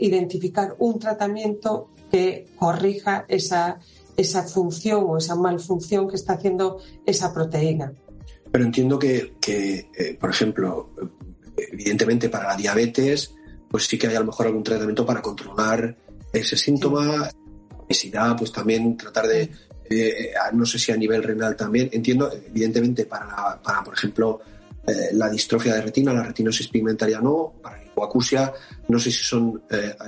identificar 0.00 0.74
un 0.78 0.98
tratamiento 0.98 1.90
que 2.10 2.46
corrija 2.56 3.24
esa, 3.28 3.78
esa 4.16 4.42
función 4.42 5.04
o 5.06 5.18
esa 5.18 5.36
malfunción 5.36 6.08
que 6.08 6.16
está 6.16 6.34
haciendo 6.34 6.80
esa 7.06 7.32
proteína. 7.32 7.92
Pero 8.50 8.64
entiendo 8.64 8.98
que, 8.98 9.34
eh, 9.46 10.16
por 10.18 10.30
ejemplo, 10.30 10.90
evidentemente 11.56 12.28
para 12.28 12.48
la 12.48 12.56
diabetes, 12.56 13.34
pues 13.70 13.86
sí 13.86 13.98
que 13.98 14.06
hay 14.06 14.16
a 14.16 14.20
lo 14.20 14.26
mejor 14.26 14.46
algún 14.46 14.62
tratamiento 14.62 15.04
para 15.04 15.20
controlar 15.20 15.96
ese 16.32 16.56
síntoma, 16.56 17.30
obesidad, 17.76 18.36
pues 18.36 18.52
también 18.52 18.96
tratar 18.96 19.26
de, 19.26 19.50
eh, 19.90 20.32
no 20.52 20.64
sé 20.64 20.78
si 20.78 20.92
a 20.92 20.96
nivel 20.96 21.22
renal 21.22 21.56
también, 21.56 21.90
entiendo, 21.92 22.30
evidentemente 22.32 23.06
para, 23.06 23.60
para 23.62 23.84
por 23.84 23.94
ejemplo, 23.94 24.40
eh, 24.86 25.10
la 25.12 25.28
distrofia 25.28 25.74
de 25.74 25.82
retina, 25.82 26.12
la 26.12 26.22
retinosis 26.22 26.68
pigmentaria 26.68 27.20
no, 27.20 27.54
para 27.62 27.77
la 27.98 28.04
hipoacusia, 28.04 28.52
no 28.88 28.98
sé 28.98 29.10
si 29.10 29.24
son 29.24 29.62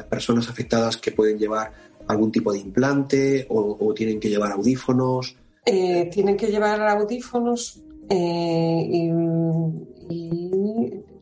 personas 0.09 0.49
afectadas 0.49 0.97
que 0.97 1.12
pueden 1.12 1.38
llevar 1.38 1.73
algún 2.11 2.32
tipo 2.32 2.52
de 2.52 2.59
implante 2.59 3.47
o, 3.49 3.92
tienen 3.94 4.20
que 4.20 4.28
llevar 4.28 4.52
audífonos? 4.52 5.37
Eh, 5.64 6.09
tienen 6.12 6.37
que 6.37 6.49
llevar 6.49 6.80
audífonos 6.80 7.80
eh, 8.09 8.88
y, 8.90 9.11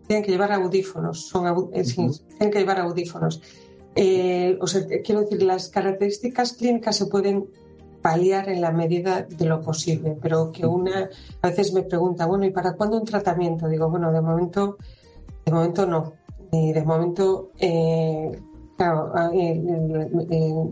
tienen 0.06 0.24
que 0.24 0.30
llevar 0.30 0.52
audífonos. 0.52 1.28
Son, 1.28 1.70
eh, 1.74 1.82
tienen 1.84 2.50
que 2.50 2.58
llevar 2.58 2.80
audífonos. 2.80 3.42
o 4.60 4.66
sea, 4.66 4.86
quiero 5.04 5.20
decir, 5.22 5.42
las 5.42 5.68
características 5.68 6.54
clínicas 6.54 6.96
se 6.96 7.06
pueden 7.06 7.46
paliar 8.00 8.48
en 8.48 8.60
la 8.60 8.70
medida 8.70 9.22
de 9.22 9.44
lo 9.44 9.60
posible, 9.60 10.16
pero 10.22 10.52
que 10.52 10.64
una 10.64 11.10
a 11.42 11.48
veces 11.48 11.74
me 11.74 11.82
pregunta, 11.82 12.26
bueno, 12.26 12.46
¿y 12.46 12.50
para 12.50 12.74
cuándo 12.74 12.96
un 12.96 13.04
tratamiento? 13.04 13.68
Digo, 13.68 13.90
bueno, 13.90 14.12
de 14.12 14.20
momento, 14.22 14.78
de 15.44 15.52
momento 15.52 15.84
no. 15.84 16.17
Y 16.52 16.72
de 16.72 16.84
momento 16.84 17.50
Claro, 18.78 19.12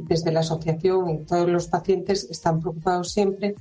desde 0.09 0.31
la 0.31 0.39
asociación 0.39 1.11
y 1.11 1.19
todos 1.25 1.49
los 1.49 1.67
pacientes 1.67 2.29
están 2.31 2.61
preocupados 2.61 3.11
siempre 3.11 3.57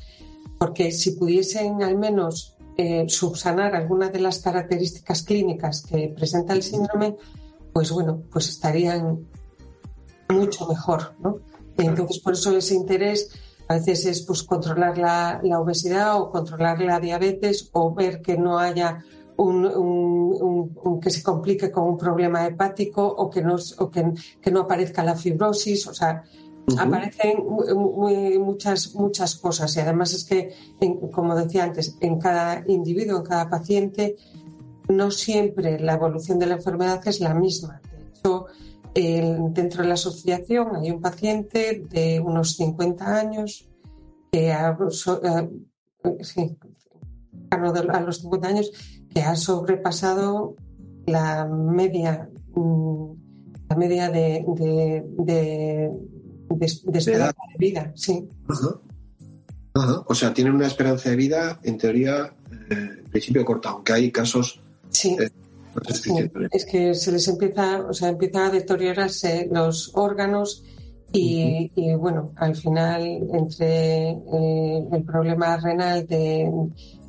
porque 0.60 0.91
si 0.91 1.12
pudiesen 1.12 1.82
al 1.82 1.97
menos 1.97 2.56
eh, 2.78 3.06
subsanar 3.08 3.75
algunas 3.75 4.13
de 4.13 4.19
las 4.19 4.39
características 4.39 5.23
clínicas 5.23 5.82
que 5.82 6.13
presenta 6.15 6.54
el 6.54 6.62
síndrome, 6.62 7.15
pues 7.73 7.91
bueno, 7.91 8.21
pues 8.32 8.49
estarían 8.49 9.25
mucho 10.30 10.67
mejor, 10.67 11.15
¿no? 11.19 11.39
Entonces, 11.78 12.19
por 12.19 12.34
eso 12.34 12.56
ese 12.56 12.75
interés 12.75 13.32
a 13.67 13.75
veces 13.75 14.06
es 14.06 14.21
pues 14.21 14.43
controlar 14.43 14.97
la, 14.97 15.41
la 15.43 15.60
obesidad 15.60 16.21
o 16.21 16.30
controlar 16.30 16.80
la 16.82 16.99
diabetes 16.99 17.69
o 17.73 17.93
ver 17.93 18.21
que 18.21 18.38
no 18.38 18.60
haya 18.60 19.04
un, 19.37 20.99
que 21.01 21.09
se 21.09 21.23
complique 21.23 21.71
con 21.71 21.87
un 21.87 21.97
problema 21.97 22.45
hepático 22.45 23.05
o 23.05 23.29
que 23.29 23.41
no, 23.41 23.55
que, 24.41 24.51
no 24.51 24.61
aparezca 24.61 25.03
la 25.03 25.15
fibrosis, 25.15 25.87
o 25.87 25.93
sea, 25.93 26.23
aparecen 26.79 27.45
muchas, 28.39 28.95
muchas 28.95 29.35
cosas 29.35 29.75
y 29.75 29.79
además 29.79 30.13
es 30.13 30.23
que, 30.23 30.53
como 31.11 31.35
decía 31.35 31.65
antes, 31.65 31.97
en 32.01 32.19
cada 32.19 32.63
individuo, 32.67 33.17
en 33.19 33.23
cada 33.23 33.49
paciente, 33.49 34.15
no 34.89 35.11
siempre 35.11 35.79
la 35.79 35.93
evolución 35.93 36.39
de 36.39 36.47
la 36.47 36.55
enfermedad 36.55 37.01
es 37.07 37.19
la 37.19 37.33
misma. 37.33 37.81
De 37.91 38.07
hecho, 38.09 38.45
dentro 38.93 39.81
de 39.83 39.87
la 39.89 39.95
asociación 39.95 40.75
hay 40.75 40.91
un 40.91 41.01
paciente 41.01 41.83
de 41.89 42.19
unos 42.19 42.55
50 42.55 43.19
años 43.19 43.67
que 44.31 44.51
a 44.51 44.77
los 44.79 45.03
50 48.17 48.47
años 48.47 48.71
que 49.15 49.21
ha 49.21 49.36
sobrepasado 49.38 50.56
la 51.08 51.45
media, 51.45 52.30
mm, 52.54 53.12
la 53.69 53.75
media 53.78 54.10
de, 54.10 54.43
de, 55.19 55.91
esperanza 56.60 57.34
de 57.54 57.58
vida. 57.58 57.93
Sí. 57.95 58.28
O 60.08 60.13
sea, 60.13 60.34
tienen 60.34 60.54
una 60.54 60.67
esperanza 60.67 61.10
de 61.10 61.15
vida, 61.15 61.60
en 61.63 61.78
teoría, 61.78 62.36
eh, 62.69 62.89
en 63.06 63.10
principio 63.10 63.45
corta, 63.45 63.69
aunque 63.69 63.93
hay 63.93 64.12
casos. 64.12 64.62
Sí. 64.89 65.15
Eh, 65.17 65.30
es 66.51 66.65
que 66.65 66.93
se 66.93 67.12
les 67.12 67.28
empieza, 67.30 67.86
o 67.86 67.93
sea, 67.93 68.10
empieza 68.10 68.47
a 68.47 68.49
deteriorarse 68.49 69.47
los 69.51 69.91
órganos 69.93 70.63
y, 71.12 71.71
bueno, 71.95 72.34
al 72.36 72.56
final, 72.56 73.01
entre 73.34 74.10
eh, 74.10 74.88
el 74.91 75.04
problema 75.04 75.56
renal 75.58 76.06
de, 76.06 76.51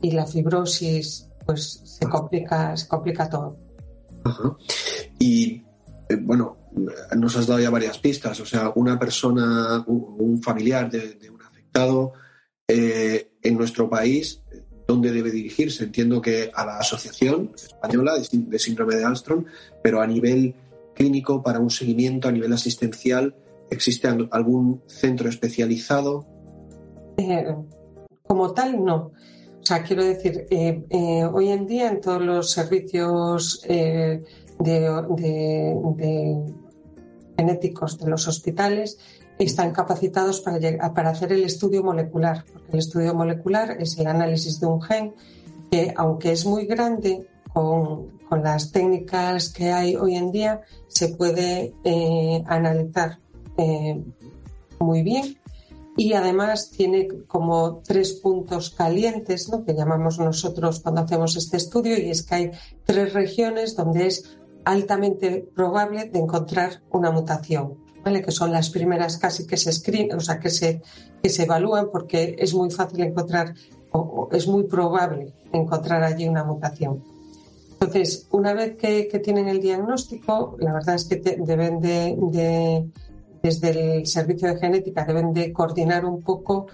y 0.01 0.11
la 0.13 0.27
fibrosis 0.27 1.26
pues 1.47 1.81
se 1.85 2.07
complica, 2.09 2.77
se 2.77 2.89
complica 2.89 3.31
todo. 3.31 3.57
Y 5.19 5.63
eh, 6.09 6.17
bueno, 6.21 6.57
nos 7.17 7.37
has 7.37 7.47
dado 7.47 7.61
ya 7.61 7.71
varias 7.71 7.99
pistas, 7.99 8.39
o 8.41 8.47
sea, 8.47 8.73
una 8.75 8.99
persona, 8.99 9.85
un, 9.87 10.43
familiar 10.43 10.91
de, 10.91 11.31
un 11.31 11.43
afectado 11.43 12.13
eh, 12.69 13.31
en 13.43 13.57
nuestro 13.57 13.89
país, 13.89 14.43
¿dónde 14.87 15.13
debe 15.13 15.31
dirigirse? 15.31 15.85
Entiendo 15.85 16.21
que 16.21 16.51
a 16.55 16.67
la 16.67 16.79
Asociación 16.79 17.53
Española 17.55 18.15
de, 18.19 18.59
Síndrome 18.59 18.97
de 18.97 19.05
Alstrom, 19.05 19.45
pero 19.83 20.01
a 20.01 20.07
nivel 20.07 20.55
clínico, 20.95 21.43
para 21.43 21.61
un 21.61 21.71
seguimiento, 21.71 22.29
a 22.29 22.33
nivel 22.33 22.53
asistencial, 22.53 23.35
¿existe 23.71 24.09
algún 24.09 24.83
centro 24.87 25.29
especializado? 25.29 26.27
Eh, 27.19 27.55
como 28.27 28.53
tal, 28.53 28.85
no. 28.85 29.13
O 29.67 29.69
sea, 29.69 29.83
quiero 29.83 30.05
decir, 30.05 30.47
eh, 30.49 30.85
eh, 30.91 31.25
hoy 31.25 31.49
en 31.49 31.67
día 31.67 31.89
en 31.89 32.01
todos 32.01 32.23
los 32.23 32.53
servicios 32.53 33.65
eh, 33.69 34.23
genéticos 37.37 37.99
de 37.99 38.09
los 38.09 38.29
hospitales 38.29 38.97
están 39.41 39.73
capacitados 39.73 40.41
para, 40.41 40.95
para 40.95 41.11
hacer 41.11 41.33
el 41.33 41.43
estudio 41.43 41.83
molecular, 41.83 42.45
porque 42.53 42.75
el 42.75 42.79
estudio 42.79 43.13
molecular 43.13 43.77
es 43.81 43.99
el 43.99 44.07
análisis 44.07 44.61
de 44.61 44.69
un 44.69 44.81
gen 44.81 45.15
que, 45.69 45.93
aunque 45.97 46.31
es 46.31 46.47
muy 46.47 46.67
grande, 46.67 47.27
con, 47.53 48.21
con 48.29 48.45
las 48.45 48.71
técnicas 48.71 49.49
que 49.49 49.73
hay 49.73 49.97
hoy 49.97 50.15
en 50.15 50.31
día, 50.31 50.61
se 50.87 51.09
puede 51.09 51.75
analizar 52.47 53.19
muy 54.79 55.03
bien 55.03 55.37
y 55.97 56.13
además 56.13 56.71
tiene 56.71 57.09
como 57.27 57.79
tres 57.79 58.13
puntos 58.13 58.71
calientes, 58.71 59.49
¿no? 59.49 59.65
que 59.65 59.75
llamamos 59.75 60.19
nosotros 60.19 60.81
cuando 60.81 61.01
hacemos 61.01 61.37
este 61.37 61.57
estudio, 61.57 61.99
y 61.99 62.11
es 62.11 62.23
que 62.23 62.35
hay 62.35 62.51
tres 62.85 63.15
regiones 63.15 63.75
donde 63.75 64.07
es 64.07 64.39
altamente 64.65 65.49
probable 65.55 66.05
de 66.05 66.19
encontrar 66.19 66.83
una 66.91 67.11
mutación, 67.11 67.79
¿vale? 68.05 68.23
que 68.23 68.31
son 68.31 68.53
las 68.53 68.69
primeras 68.69 69.17
casi 69.17 69.47
que 69.47 69.57
se 69.57 69.73
screen, 69.73 70.15
o 70.15 70.21
sea, 70.21 70.39
que 70.39 70.51
se, 70.51 70.83
que 71.23 71.31
se 71.31 71.45
evalúan 71.45 71.89
porque 71.91 72.37
es 72.39 72.53
muy 72.53 72.71
fácil 72.71 73.01
encontrar 73.01 73.55
o, 73.93 74.29
es 74.33 74.47
muy 74.47 74.65
probable 74.65 75.33
encontrar 75.53 76.03
allí 76.03 76.29
una 76.29 76.45
mutación. 76.45 77.03
Entonces, 77.73 78.27
una 78.31 78.55
vez 78.55 78.77
que, 78.77 79.05
tienen 79.23 79.49
el 79.49 79.61
diagnóstico, 79.61 80.57
la 80.59 80.73
verdad 80.73 80.95
es 80.95 81.05
que 81.05 81.17
deben 81.17 81.81
de 81.81 82.87
desde 83.47 83.99
el 83.99 84.07
servicio 84.07 84.49
de 84.49 84.59
genética 84.59 85.05
deben 85.05 85.33
de 85.33 85.53
coordinar 85.53 86.05
un 86.05 86.23
poco 86.23 86.67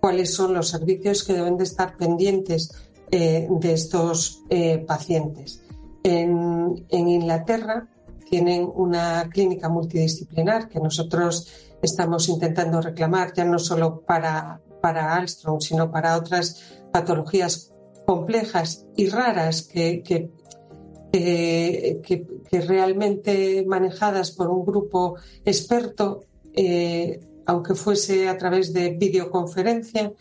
cuáles 0.00 0.34
son 0.34 0.54
los 0.54 0.68
servicios 0.68 1.24
que 1.24 1.32
deben 1.32 1.56
de 1.56 1.64
estar 1.64 1.96
pendientes 1.96 2.70
eh, 3.10 3.48
de 3.50 3.72
estos 3.72 4.42
eh, 4.50 4.78
pacientes. 4.86 5.62
En, 6.02 6.86
Inglaterra 6.90 7.88
tienen 8.28 8.70
una 8.72 9.28
clínica 9.30 9.68
multidisciplinar 9.68 10.68
que 10.68 10.78
nosotros 10.78 11.48
estamos 11.82 12.28
intentando 12.28 12.80
reclamar 12.80 13.32
ya 13.34 13.44
no 13.44 13.58
solo 13.58 14.02
para, 14.02 14.60
para 14.80 15.16
Alstrom, 15.16 15.60
sino 15.60 15.90
para 15.90 16.16
otras 16.16 16.62
patologías 16.92 17.72
complejas 18.06 18.86
y 18.96 19.08
raras 19.08 19.62
que, 19.62 20.30
realmente 21.12 23.64
manejadas 23.66 24.30
por 24.30 24.48
un 24.48 24.64
grupo 24.64 25.16
experto, 25.44 26.24
eh, 26.54 27.20
aunque 27.46 27.74
fuese 27.74 28.28
a 28.28 28.36
través 28.36 28.72
de 28.72 28.90
videoconferencia, 28.90 30.12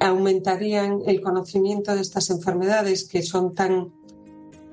aumentarían 0.00 1.02
el 1.06 1.20
conocimiento 1.20 1.94
de 1.94 2.00
estas 2.00 2.30
enfermedades 2.30 3.08
que 3.08 3.22
son 3.22 3.54
tan, 3.54 3.92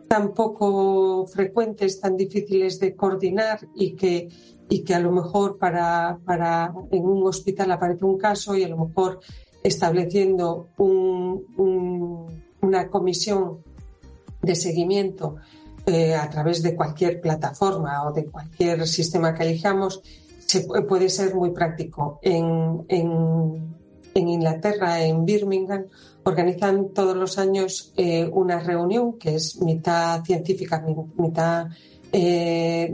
tan 0.08 0.34
poco 0.34 1.28
frecuentes, 1.28 2.02
tan 2.02 2.18
difíciles 2.18 2.80
de 2.80 2.96
coordinar 2.96 3.60
y 3.76 3.96
que, 3.96 4.30
y 4.70 4.84
que 4.84 4.96
a 4.96 5.00
lo 5.00 5.12
mejor 5.12 5.60
para, 5.60 6.20
para 6.26 6.74
en 6.92 7.06
un 7.06 7.28
hospital 7.28 7.72
aparece 7.72 8.06
un 8.06 8.18
caso 8.18 8.56
y 8.56 8.64
a 8.64 8.70
lo 8.70 8.78
mejor 8.78 9.20
estableciendo 9.64 10.70
una 12.62 12.90
comisión 12.90 13.60
de 14.42 14.56
seguimiento 14.56 15.36
a 16.16 16.30
través 16.30 16.62
de 16.62 16.76
cualquier 16.76 17.22
plataforma 17.22 18.04
o 18.08 18.14
de 18.14 18.26
cualquier 18.26 18.88
sistema 18.88 19.34
que 19.34 19.44
elijamos, 19.44 20.02
se 20.46 20.62
puede 20.62 21.10
ser 21.10 21.36
muy 21.36 21.52
práctico. 21.52 22.20
En, 22.22 22.86
Inglaterra, 24.16 25.02
en 25.02 25.24
Birmingham, 25.24 25.86
organizan 26.24 26.90
todos 26.90 27.16
los 27.16 27.38
años 27.38 27.94
eh, 27.96 28.30
una 28.32 28.60
reunión 28.60 29.18
que 29.18 29.36
es 29.36 29.62
mitad 29.62 30.24
científica, 30.26 30.84
mitad 31.18 31.68
eh, 32.12 32.92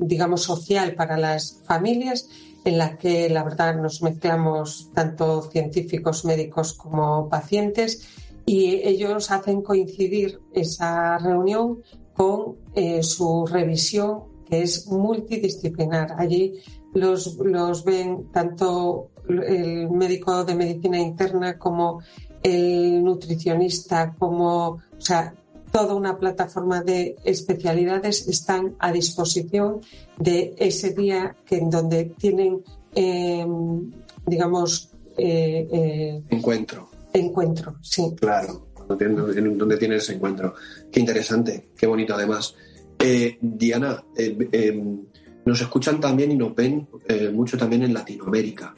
digamos, 0.00 0.42
social 0.42 0.94
para 0.94 1.18
las 1.18 1.60
familias 1.64 2.28
en 2.64 2.78
la 2.78 2.96
que 2.96 3.28
la 3.28 3.44
verdad 3.44 3.74
nos 3.76 4.02
mezclamos 4.02 4.90
tanto 4.94 5.42
científicos, 5.50 6.24
médicos 6.24 6.74
como 6.74 7.28
pacientes 7.28 8.06
y 8.48 8.80
ellos 8.82 9.30
hacen 9.30 9.60
coincidir 9.60 10.40
esa 10.54 11.18
reunión 11.18 11.82
con 12.14 12.56
eh, 12.74 13.02
su 13.02 13.44
revisión 13.44 14.22
que 14.48 14.62
es 14.62 14.86
multidisciplinar. 14.86 16.14
Allí 16.16 16.54
los, 16.94 17.36
los 17.36 17.84
ven 17.84 18.32
tanto 18.32 19.10
el 19.28 19.90
médico 19.90 20.44
de 20.46 20.54
medicina 20.54 20.98
interna 20.98 21.58
como 21.58 22.00
el 22.42 23.04
nutricionista, 23.04 24.14
como, 24.18 24.68
o 24.68 24.80
sea, 24.96 25.34
toda 25.70 25.94
una 25.94 26.16
plataforma 26.16 26.80
de 26.80 27.16
especialidades 27.24 28.26
están 28.28 28.76
a 28.78 28.90
disposición 28.92 29.82
de 30.16 30.54
ese 30.56 30.94
día 30.94 31.36
que 31.44 31.58
en 31.58 31.68
donde 31.68 32.06
tienen, 32.16 32.64
em, 32.94 33.92
digamos, 34.24 34.90
eh, 35.18 35.68
eh, 35.70 36.22
encuentro. 36.30 36.88
Encuentro, 37.12 37.76
sí. 37.82 38.14
Claro, 38.18 38.68
donde 38.88 39.76
tienes 39.76 40.04
ese 40.04 40.14
encuentro. 40.14 40.54
Qué 40.90 41.00
interesante, 41.00 41.70
qué 41.76 41.86
bonito 41.86 42.14
además. 42.14 42.54
Eh, 42.98 43.38
Diana, 43.40 44.02
em, 44.16 45.06
nos 45.44 45.60
escuchan 45.60 46.00
también 46.00 46.32
y 46.32 46.36
nos 46.36 46.54
ven 46.54 46.88
mucho 47.32 47.56
también 47.56 47.82
en 47.84 47.94
Latinoamérica. 47.94 48.74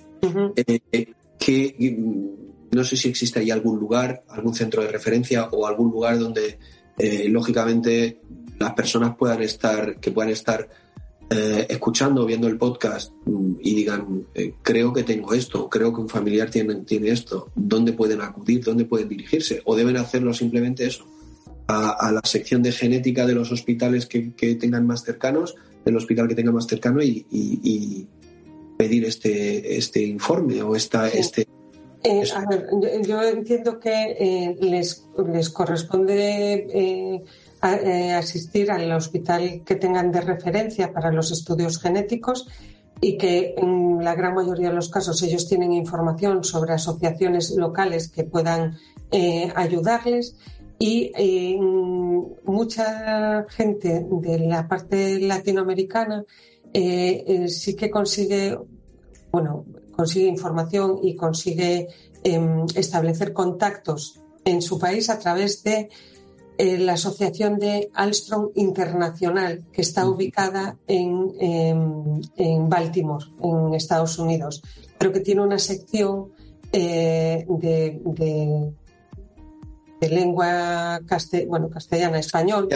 que, 1.38 1.96
no 2.70 2.84
sé 2.84 2.96
si 2.96 3.08
existe 3.08 3.40
ahí 3.40 3.50
algún 3.50 3.78
lugar, 3.78 4.22
algún 4.28 4.54
centro 4.54 4.82
de 4.82 4.88
referencia 4.88 5.48
o 5.50 5.66
algún 5.66 5.90
lugar 5.90 6.18
donde 6.18 6.58
eh, 6.98 7.28
lógicamente 7.28 8.20
las 8.58 8.74
personas 8.74 9.16
puedan 9.16 9.42
estar, 9.42 9.98
que 9.98 10.10
puedan 10.10 10.30
estar 10.30 10.68
eh, 11.32 11.66
escuchando 11.68 12.22
o 12.22 12.26
viendo 12.26 12.48
el 12.48 12.58
podcast 12.58 13.12
mm, 13.24 13.52
y 13.60 13.74
digan, 13.74 14.26
eh, 14.34 14.54
creo 14.62 14.92
que 14.92 15.04
tengo 15.04 15.32
esto, 15.32 15.68
creo 15.68 15.94
que 15.94 16.00
un 16.00 16.08
familiar 16.08 16.50
tiene, 16.50 16.74
tiene 16.76 17.10
esto, 17.10 17.50
¿dónde 17.54 17.92
pueden 17.92 18.20
acudir? 18.20 18.64
¿Dónde 18.64 18.84
pueden 18.84 19.08
dirigirse? 19.08 19.62
¿O 19.64 19.76
deben 19.76 19.96
hacerlo 19.96 20.34
simplemente 20.34 20.86
eso? 20.86 21.06
A, 21.68 22.10
la 22.10 22.20
sección 22.24 22.64
de 22.64 22.72
genética 22.72 23.26
de 23.26 23.34
los 23.34 23.52
hospitales 23.52 24.06
que, 24.06 24.32
tengan 24.56 24.88
más 24.88 25.04
cercanos, 25.04 25.54
del 25.84 25.96
hospital 25.96 26.26
que 26.26 26.34
tenga 26.34 26.50
más 26.50 26.66
cercano 26.66 27.00
y, 27.00 28.08
pedir 28.76 29.04
este, 29.04 29.76
este 29.76 30.02
informe 30.02 30.62
o 30.62 30.74
esta, 30.74 31.06
este, 31.08 31.46
eh, 32.02 32.24
a 32.34 32.46
ver, 32.48 32.66
yo, 33.02 33.22
entiendo 33.22 33.78
que 33.78 33.90
eh, 34.18 34.56
les, 34.60 35.06
les, 35.32 35.50
corresponde 35.50 36.66
eh, 36.72 37.22
asistir 37.60 38.70
al 38.70 38.90
hospital 38.92 39.62
que 39.64 39.76
tengan 39.76 40.10
de 40.12 40.20
referencia 40.20 40.92
para 40.92 41.12
los 41.12 41.30
estudios 41.30 41.80
genéticos 41.80 42.48
y 43.00 43.16
que 43.16 43.54
en 43.56 44.02
la 44.04 44.14
gran 44.14 44.34
mayoría 44.34 44.68
de 44.68 44.74
los 44.74 44.88
casos 44.88 45.22
ellos 45.22 45.48
tienen 45.48 45.72
información 45.72 46.44
sobre 46.44 46.74
asociaciones 46.74 47.50
locales 47.56 48.08
que 48.08 48.24
puedan 48.24 48.78
ayudarles. 49.54 50.36
Y 50.78 51.12
mucha 52.44 53.46
gente 53.48 54.06
de 54.10 54.38
la 54.38 54.66
parte 54.66 55.20
latinoamericana 55.20 56.24
sí 56.72 57.76
que 57.76 57.90
consigue 57.90 58.56
bueno, 59.30 59.64
consigue 59.94 60.26
información 60.26 60.98
y 61.02 61.14
consigue 61.14 61.88
em, 62.24 62.66
establecer 62.74 63.32
contactos 63.32 64.20
en 64.44 64.62
su 64.62 64.78
país 64.78 65.10
a 65.10 65.18
través 65.18 65.62
de 65.62 65.90
eh, 66.62 66.76
la 66.76 66.92
Asociación 66.92 67.58
de 67.58 67.90
Alstrom 67.94 68.50
Internacional, 68.54 69.64
que 69.72 69.80
está 69.80 70.06
ubicada 70.06 70.76
en, 70.86 71.32
em, 71.40 72.20
en, 72.36 72.68
Baltimore, 72.68 73.24
en 73.42 73.72
Estados 73.72 74.18
Unidos, 74.18 74.60
pero 74.98 75.10
que 75.10 75.20
tiene 75.20 75.40
una 75.40 75.58
sección 75.58 76.32
eh, 76.70 77.46
de, 77.48 77.98
de, 80.00 80.08
lengua 80.10 81.00
bueno, 81.48 81.70
castellana, 81.70 82.18
español. 82.18 82.68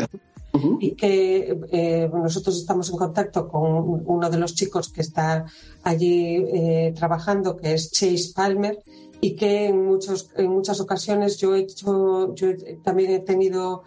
Y 0.81 0.93
que 0.93 1.55
eh, 1.71 2.09
nosotros 2.11 2.57
estamos 2.57 2.89
en 2.89 2.97
contacto 2.97 3.49
con 3.49 4.03
uno 4.07 4.31
de 4.31 4.39
los 4.39 4.55
chicos 4.55 4.89
que 4.89 5.03
está 5.03 5.45
allí 5.83 6.43
trabajando, 6.95 7.55
que 7.57 7.75
es 7.75 7.91
Chase 7.91 8.33
Palmer, 8.35 8.79
y 9.25 9.37
que 9.37 9.69
en, 9.69 9.87
muchos, 9.87 10.31
en 10.37 10.51
muchas 10.51 10.83
ocasiones 10.83 11.39
yo 11.39 11.55
he 11.55 11.61
hecho, 11.61 12.35
yo 12.35 12.49
también 12.83 13.11
he 13.11 13.21
tenido 13.21 13.83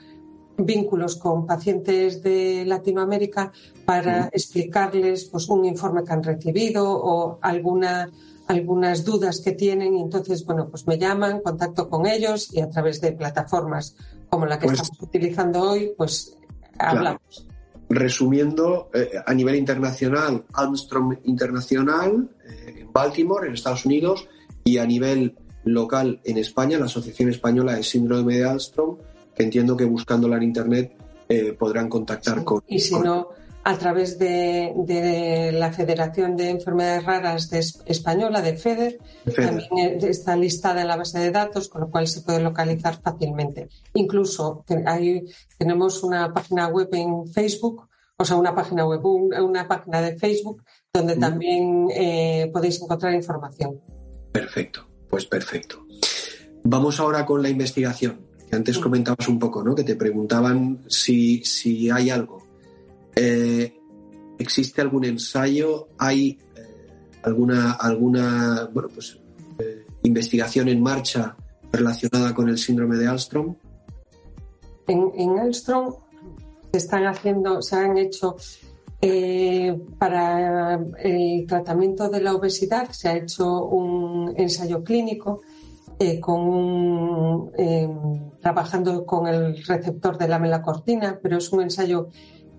vínculos 0.58 1.16
con 1.16 1.46
pacientes 1.46 2.24
de 2.24 2.66
Latinoamérica 2.66 3.52
para 3.86 4.30
explicarles 4.34 5.26
pues, 5.26 5.48
un 5.48 5.64
informe 5.66 6.04
que 6.04 6.12
han 6.12 6.24
recibido 6.24 6.90
o 6.90 7.38
alguna 7.44 8.10
algunas 8.48 9.06
dudas 9.06 9.42
que 9.42 9.52
tienen. 9.52 9.94
Y 9.96 10.02
entonces, 10.02 10.44
bueno, 10.44 10.70
pues 10.70 10.88
me 10.88 10.98
llaman, 10.98 11.42
contacto 11.42 11.88
con 11.88 12.08
ellos 12.08 12.52
y 12.52 12.60
a 12.60 12.70
través 12.72 13.00
de 13.00 13.12
plataformas 13.12 13.96
como 14.30 14.48
la 14.48 14.58
que 14.58 14.66
pues 14.66 14.82
estamos 14.82 15.04
utilizando 15.04 15.62
hoy, 15.62 15.92
pues 15.96 16.36
hablamos. 16.80 17.46
Resumiendo, 17.90 18.90
eh, 18.92 19.12
a 19.24 19.34
nivel 19.36 19.56
internacional, 19.56 20.46
Armstrong 20.52 21.20
Internacional 21.26 22.28
eh, 22.44 22.80
en 22.80 22.92
Baltimore, 22.92 23.48
en 23.48 23.54
Estados 23.54 23.86
Unidos, 23.86 24.28
y 24.68 24.80
a 24.80 24.86
nivel 24.86 25.38
local 25.64 26.20
en 26.26 26.38
España, 26.38 26.78
la 26.78 26.86
Asociación 26.86 27.30
Española 27.30 27.76
de 27.76 27.84
Síndrome 27.84 28.36
de 28.36 28.44
Armstrong, 28.44 28.98
que 29.34 29.44
entiendo 29.44 29.78
que 29.78 29.86
buscándola 29.86 30.36
en 30.36 30.44
Internet 30.44 30.94
eh, 31.30 31.54
podrán 31.54 31.88
contactar 31.88 32.44
con... 32.44 32.62
Y 32.68 32.80
si 32.80 32.96
no, 33.00 33.30
a 33.64 33.78
través 33.78 34.20
de, 34.20 35.54
la 35.54 35.72
Federación 35.72 36.36
de 36.36 36.50
Enfermedades 36.50 37.06
Raras 37.06 37.50
de 37.50 37.60
Española, 37.60 38.42
de 38.42 38.58
FEDER, 38.58 39.00
también 39.34 40.00
está 40.02 40.36
listada 40.36 40.82
en 40.82 40.90
la 40.90 40.98
base 40.98 41.18
de 41.20 41.32
datos, 41.32 41.70
con 41.70 41.82
lo 41.82 41.90
cual 41.90 42.06
se 42.08 42.22
puede 42.22 42.42
localizar 42.42 43.00
fácilmente. 43.02 43.70
Incluso 43.94 44.66
hay, 44.86 45.24
tenemos 45.58 46.04
una 46.04 46.34
página 46.34 46.68
web 46.68 46.90
en 46.92 47.26
Facebook, 47.28 47.88
o 48.18 48.26
sea, 48.26 48.36
una 48.36 48.54
página 48.54 48.86
web, 48.86 49.06
una 49.06 49.66
página 49.66 50.02
de 50.02 50.18
Facebook, 50.18 50.62
donde 50.92 51.16
también 51.16 51.88
eh, 51.94 52.50
podéis 52.52 52.82
encontrar 52.82 53.14
información. 53.14 53.80
Perfecto, 54.32 54.88
pues 55.10 55.26
perfecto. 55.26 55.86
Vamos 56.64 57.00
ahora 57.00 57.26
con 57.26 57.42
la 57.42 57.50
investigación, 57.50 58.20
que 58.50 58.56
antes 58.56 58.78
comentabas 58.78 59.28
un 59.28 59.40
poco, 59.40 59.64
¿no? 59.64 59.74
Que 59.74 59.84
te 59.84 59.96
preguntaban 59.96 60.84
si, 60.88 61.44
si 61.44 61.90
hay 61.90 62.10
algo 62.10 62.48
eh, 63.18 63.74
¿Existe 64.38 64.82
algún 64.82 65.06
ensayo? 65.06 65.90
¿Hay 65.98 66.38
eh, 66.56 67.18
alguna, 67.24 67.74
alguna 67.74 68.70
bueno, 68.72 68.90
pues, 68.94 69.20
eh, 69.58 69.86
investigación 70.04 70.68
en 70.68 70.82
marcha 70.84 71.36
relacionada 71.72 72.36
con 72.36 72.48
el 72.48 72.60
síndrome 72.60 72.98
de 72.98 73.08
Alstrom? 73.08 73.56
En, 74.86 75.12
en 75.16 75.40
Alstrom 75.40 75.96
se 76.72 76.78
están 76.78 77.08
haciendo, 77.08 77.64
se 77.64 77.76
han 77.76 77.98
hecho 77.98 78.36
Eh, 79.00 79.80
para 80.00 80.80
el 81.04 81.46
tratamiento 81.46 82.10
de 82.10 82.20
la 82.20 82.34
obesidad 82.34 82.90
se 82.90 83.10
ha 83.10 83.16
hecho 83.16 83.66
un 83.66 84.34
ensayo 84.38 84.84
clínico 84.84 85.42
eh, 86.00 86.20
con 86.20 87.52
em, 87.58 88.32
trabajando 88.42 89.06
con 89.06 89.28
el 89.28 89.64
receptor 89.64 90.18
de 90.18 90.28
la 90.28 90.40
melacortina, 90.40 91.20
pero 91.22 91.38
es 91.38 91.52
un 91.52 91.62
ensayo 91.62 92.10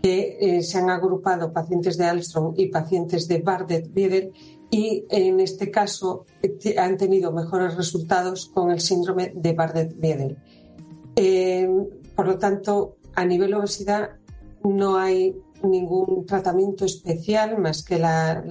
que 0.00 0.38
eh, 0.40 0.62
se 0.62 0.78
han 0.78 0.90
agrupado 0.90 1.52
pacientes 1.52 1.98
de 1.98 2.04
Alstrom 2.04 2.54
y 2.56 2.66
pacientes 2.66 3.26
de 3.26 3.42
Bardet-Biedel 3.42 4.32
y 4.70 5.06
en 5.10 5.40
este 5.40 5.72
caso 5.72 6.24
han 6.76 6.96
tenido 6.96 7.32
mejores 7.32 7.74
resultados 7.74 8.46
con 8.46 8.70
el 8.70 8.80
síndrome 8.80 9.32
de 9.34 9.56
Bardet-Biedel. 9.56 10.36
Em, 11.16 11.86
por 12.14 12.28
lo 12.28 12.38
tanto, 12.38 12.96
a 13.16 13.24
nivel 13.24 13.54
obesidad 13.54 14.10
no 14.62 14.96
hay 14.96 15.34
ningún 15.62 16.24
tratamiento 16.26 16.84
especial 16.84 17.58
más 17.58 17.82
que 17.82 17.98
la, 17.98 18.42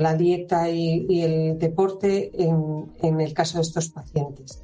la 0.00 0.14
dieta 0.14 0.70
y, 0.70 1.22
el 1.22 1.58
deporte 1.58 2.30
en, 2.34 3.20
el 3.20 3.34
caso 3.34 3.58
de 3.58 3.62
estos 3.62 3.88
pacientes. 3.90 4.62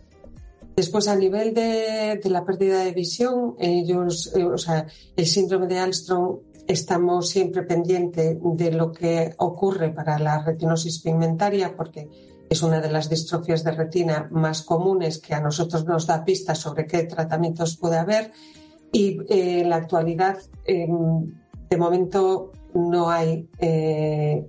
Después, 0.75 1.09
a 1.09 1.17
nivel 1.17 1.55
de, 1.55 2.21
la 2.25 2.45
pérdida 2.45 2.85
de 2.85 2.93
visión, 2.93 3.55
ellos, 3.59 4.33
eh, 4.37 4.45
o 4.45 4.59
sea, 4.59 4.87
el 5.17 5.27
síndrome 5.27 5.67
de 5.67 5.79
Alstrom, 5.79 6.41
estamos 6.67 7.31
siempre 7.31 7.63
pendientes 7.63 8.37
de 8.43 8.73
lo 8.73 8.93
que 8.93 9.35
ocurre 9.39 9.91
para 9.91 10.19
la 10.19 10.43
retinosis 10.43 11.01
pigmentaria, 11.01 11.75
porque 11.77 12.09
es 12.49 12.63
una 12.63 12.81
de 12.81 12.91
las 12.91 13.09
distrofias 13.09 13.65
de 13.65 13.73
retina 13.73 14.29
más 14.31 14.63
comunes 14.63 15.19
que 15.19 15.35
a 15.35 15.41
nosotros 15.41 15.87
nos 15.87 16.07
da 16.07 16.25
pistas 16.25 16.59
sobre 16.59 16.87
qué 16.87 17.05
tratamientos 17.05 17.77
puede 17.77 17.97
haber 17.97 18.33
y 18.93 19.19
eh, 19.29 19.61
en 19.61 19.71
la 19.71 19.77
actualidad, 19.77 20.39
em, 20.65 21.35
de 21.69 21.77
momento, 21.77 22.53
no 22.75 23.11
hay 23.11 23.49
eh, 23.59 24.47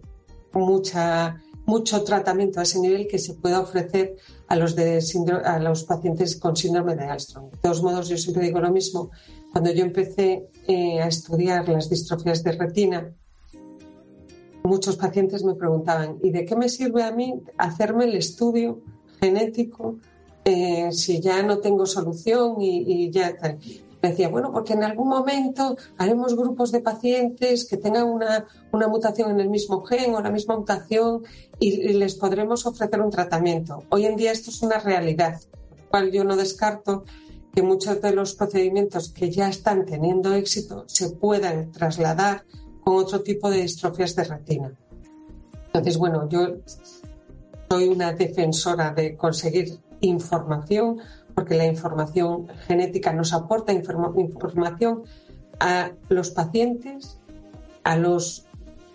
mucha, 0.54 1.42
mucho 1.66 2.04
tratamiento 2.04 2.60
a 2.60 2.64
ese 2.64 2.80
nivel 2.80 3.08
que 3.08 3.20
se 3.20 3.34
pueda 3.34 3.60
ofrecer 3.60 4.16
a 4.48 4.56
los, 4.56 4.76
de 4.76 5.02
a 5.44 5.60
los 5.60 5.84
pacientes 5.84 6.38
con 6.38 6.56
síndrome 6.56 6.96
de 6.96 7.06
Alstrom. 7.06 7.50
De 7.50 7.58
todos 7.58 7.82
modos, 7.82 8.10
yo 8.10 8.18
siempre 8.18 8.44
digo 8.44 8.60
lo 8.60 8.72
mismo. 8.72 9.12
Cuando 9.52 9.72
yo 9.72 9.84
empecé 9.84 10.50
eh, 10.68 11.02
a 11.02 11.08
estudiar 11.08 11.68
las 11.70 11.90
distrofias 11.90 12.44
de 12.44 12.52
retina, 12.52 13.12
muchos 14.64 14.98
pacientes 14.98 15.44
me 15.44 15.56
preguntaban, 15.56 16.20
¿y 16.22 16.32
de 16.32 16.46
qué 16.46 16.56
me 16.56 16.70
sirve 16.70 17.04
a 17.04 17.12
mí 17.12 17.42
hacerme 17.58 18.06
el 18.06 18.16
estudio 18.16 18.82
genético 19.20 19.98
si 20.92 21.20
ya 21.20 21.44
no 21.44 21.58
tengo 21.58 21.86
solución 21.86 22.62
y, 22.62 23.06
y 23.06 23.12
ya 23.12 23.36
tal? 23.36 23.60
Decía, 24.02 24.30
bueno, 24.30 24.52
porque 24.52 24.74
en 24.74 24.84
algún 24.84 25.08
momento 25.08 25.78
haremos 25.98 26.36
grupos 26.36 26.72
de 26.72 26.82
pacientes 26.82 27.66
que 27.66 27.78
tengan 27.78 28.06
una, 28.06 28.46
mutación 28.88 29.32
en 29.32 29.40
el 29.40 29.50
mismo 29.50 29.84
gen 29.84 30.14
o 30.14 30.22
la 30.22 30.30
misma 30.30 30.58
mutación 30.58 31.24
y, 31.60 31.94
les 31.94 32.16
podremos 32.16 32.66
ofrecer 32.66 33.02
un 33.02 33.12
tratamiento. 33.12 33.84
Hoy 33.90 34.06
en 34.06 34.16
día 34.16 34.32
esto 34.32 34.52
es 34.52 34.62
una 34.62 34.80
realidad, 34.80 35.40
cual 35.90 36.12
yo 36.12 36.24
no 36.24 36.36
descarto 36.36 37.06
que 37.54 37.64
muchos 37.64 38.02
de 38.02 38.14
los 38.14 38.36
procedimientos 38.36 39.10
que 39.10 39.32
ya 39.32 39.50
están 39.50 39.86
teniendo 39.86 40.34
éxito 40.34 40.84
se 40.88 41.10
puedan 41.10 41.72
trasladar 41.72 42.44
con 42.84 42.98
otro 42.98 43.22
tipo 43.22 43.50
de 43.50 43.62
distrofias 43.64 44.16
de 44.16 44.24
retina. 44.26 44.72
Entonces, 45.66 45.98
bueno, 45.98 46.30
yo 46.30 46.58
soy 47.70 47.88
una 47.88 48.14
defensora 48.14 48.92
de 48.94 49.18
conseguir 49.18 49.80
información 50.02 51.00
porque 51.38 51.54
la 51.54 51.68
información 51.68 52.48
genética 52.66 53.14
nos 53.14 53.32
aporta 53.32 53.72
información 53.72 55.04
a 55.60 55.92
los 56.10 56.32
pacientes, 56.32 57.20
a 57.84 57.96
los 57.96 58.48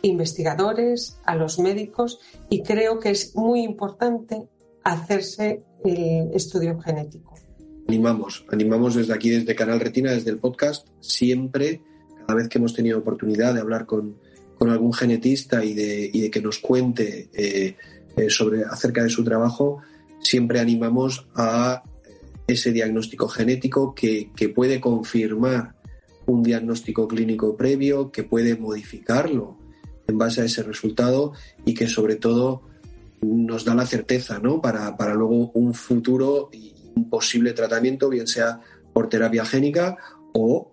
investigadores, 0.03 1.21
a 1.25 1.37
los 1.37 1.61
médicos 1.61 2.19
y 2.51 2.65
creo 2.65 2.99
que 2.99 3.11
es 3.11 3.37
muy 3.37 3.63
importante 3.63 4.43
hacerse 4.83 5.63
el 5.85 6.35
estudio 6.35 6.81
genético. 6.81 7.37
Animamos, 7.87 8.45
animamos 8.51 8.97
desde 8.97 9.15
aquí, 9.15 9.31
desde 9.31 9.55
Canal 9.55 9.79
Retina, 9.79 10.11
desde 10.11 10.31
el 10.31 10.39
podcast, 10.39 10.89
siempre, 10.99 11.81
cada 12.27 12.35
vez 12.35 12.49
que 12.49 12.59
hemos 12.59 12.75
tenido 12.75 12.99
oportunidad 12.99 13.55
de 13.55 13.61
hablar 13.61 13.87
con, 13.87 14.17
algún 14.59 14.93
genetista 14.93 15.65
y 15.65 15.75
de, 15.75 16.29
que 16.29 16.43
nos 16.43 16.59
cuente 16.59 17.29
eh, 17.35 17.77
eh, 18.17 18.31
sobre, 18.31 18.65
acerca 18.65 19.05
de 19.05 19.11
su 19.11 19.23
trabajo, 19.23 19.79
siempre 20.21 20.59
animamos 20.59 21.29
a 21.37 21.85
ese 22.47 22.73
diagnóstico 22.73 23.29
genético 23.29 23.95
que, 23.95 24.31
puede 24.55 24.81
confirmar 24.81 25.75
un 26.27 26.43
diagnóstico 26.43 27.09
clínico 27.09 27.57
previo, 27.57 28.11
que 28.11 28.23
puede 28.23 28.57
modificarlo 28.57 29.59
en 30.07 30.19
base 30.19 30.43
a 30.43 30.45
ese 30.45 30.63
resultado 30.63 31.33
y 31.65 31.75
que 31.75 31.89
sobre 31.89 32.17
todo 32.17 32.63
nos 33.21 33.65
da 33.65 33.75
la 33.75 33.87
certeza 33.87 34.39
¿no? 34.39 34.61
para, 34.61 35.15
luego 35.15 35.51
un 35.53 35.75
futuro 35.75 36.51
y 36.53 36.75
un 36.95 37.09
posible 37.09 37.53
tratamiento, 37.53 38.09
bien 38.09 38.27
sea 38.27 38.61
por 38.93 39.09
terapia 39.09 39.45
génica 39.45 39.97
o 40.35 40.71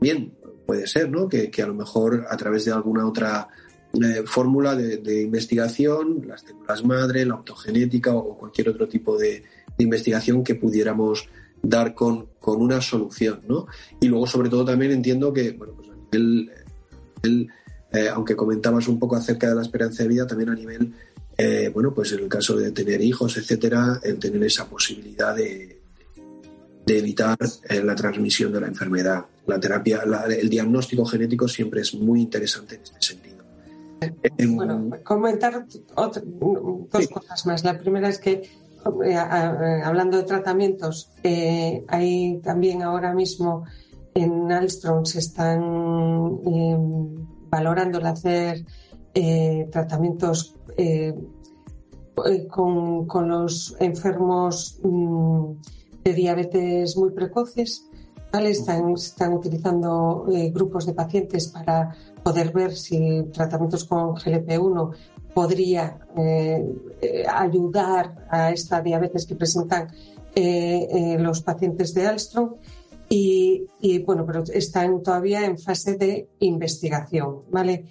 bien 0.00 0.34
puede 0.66 0.86
ser 0.86 1.10
¿no? 1.10 1.28
que, 1.28 1.50
a 1.62 1.66
lo 1.66 1.74
mejor 1.74 2.26
a 2.28 2.36
través 2.36 2.64
de 2.64 2.72
alguna 2.72 3.06
otra 3.06 3.48
eh, 4.02 4.22
fórmula 4.24 4.74
de, 4.74 5.22
investigación, 5.22 6.24
las 6.26 6.42
células 6.42 6.84
madre, 6.84 7.24
la 7.24 7.34
optogenética 7.34 8.14
o 8.14 8.36
cualquier 8.36 8.68
otro 8.68 8.88
tipo 8.88 9.18
de, 9.18 9.42
investigación 9.78 10.42
que 10.42 10.54
pudiéramos 10.54 11.28
dar 11.62 11.94
con, 11.94 12.28
una 12.40 12.80
solución, 12.80 13.42
¿no? 13.48 13.66
Y 14.00 14.06
luego, 14.06 14.26
sobre 14.26 14.48
todo, 14.48 14.64
también 14.64 14.92
entiendo 14.92 15.32
que, 15.32 15.52
bueno, 15.52 15.74
pues 15.76 15.90
a 15.90 16.16
nivel, 16.16 17.50
eh, 17.92 18.08
aunque 18.08 18.36
comentabas 18.36 18.88
un 18.88 18.98
poco 18.98 19.16
acerca 19.16 19.48
de 19.48 19.54
la 19.54 19.62
esperanza 19.62 20.02
de 20.02 20.08
vida, 20.08 20.26
también 20.26 20.50
a 20.50 20.54
nivel, 20.54 20.94
eh, 21.38 21.70
bueno, 21.72 21.92
pues 21.92 22.12
en 22.12 22.20
el 22.20 22.28
caso 22.28 22.56
de 22.56 22.70
tener 22.70 23.00
hijos, 23.02 23.36
etcétera, 23.36 24.00
el 24.02 24.18
tener 24.18 24.42
esa 24.42 24.68
posibilidad 24.68 25.36
de, 25.36 25.80
evitar 26.86 27.36
eh, 27.68 27.82
la 27.82 27.94
transmisión 27.94 28.52
de 28.52 28.60
la 28.60 28.68
enfermedad. 28.68 29.26
La 29.46 29.58
terapia, 29.58 30.02
el 30.28 30.48
diagnóstico 30.48 31.04
genético 31.04 31.48
siempre 31.48 31.80
es 31.80 31.94
muy 31.94 32.20
interesante 32.20 32.76
en 32.76 32.82
este 32.82 32.96
sentido. 33.00 33.25
Bueno, 34.48 34.90
comentar 35.04 35.66
dos 35.94 37.08
cosas 37.08 37.46
más. 37.46 37.64
La 37.64 37.78
primera 37.78 38.08
es 38.08 38.18
que 38.18 38.42
eh, 39.04 39.16
hablando 39.16 40.16
de 40.16 40.24
tratamientos, 40.24 41.10
eh, 41.22 41.84
hay 41.88 42.38
también 42.38 42.82
ahora 42.82 43.14
mismo 43.14 43.64
en 44.14 44.50
Alstrom 44.50 45.04
se 45.04 45.18
están 45.18 45.60
em, 46.44 47.26
valorando 47.50 47.98
el 47.98 48.06
hacer 48.06 48.64
eh, 49.14 49.68
tratamientos 49.70 50.54
con, 52.50 53.28
los 53.28 53.76
enfermos 53.80 54.78
mm, 54.82 55.52
de 56.04 56.12
diabetes 56.12 56.96
muy 56.96 57.10
precoces. 57.10 57.88
Están, 58.32 58.92
están 58.92 59.32
utilizando 59.32 60.26
grupos 60.52 60.84
de 60.84 60.92
pacientes 60.92 61.48
para 61.48 61.96
poder 62.26 62.50
ver 62.52 62.74
si 62.74 63.22
tratamientos 63.32 63.84
con 63.84 64.16
GLP-1 64.16 64.96
podría 65.32 65.96
eh, 66.16 66.60
eh, 67.00 67.24
ayudar 67.24 68.26
a 68.28 68.50
esta 68.50 68.82
diabetes 68.82 69.26
que 69.26 69.36
presentan 69.36 69.86
eh, 70.34 71.16
los 71.20 71.42
pacientes 71.42 71.94
de 71.94 72.08
Alstrom. 72.08 72.56
Y, 73.08 73.68
bueno, 74.04 74.26
pero 74.26 74.42
están 74.52 75.04
todavía 75.04 75.44
en 75.44 75.56
fase 75.56 75.96
de 75.96 76.28
investigación, 76.40 77.42
¿vale? 77.48 77.84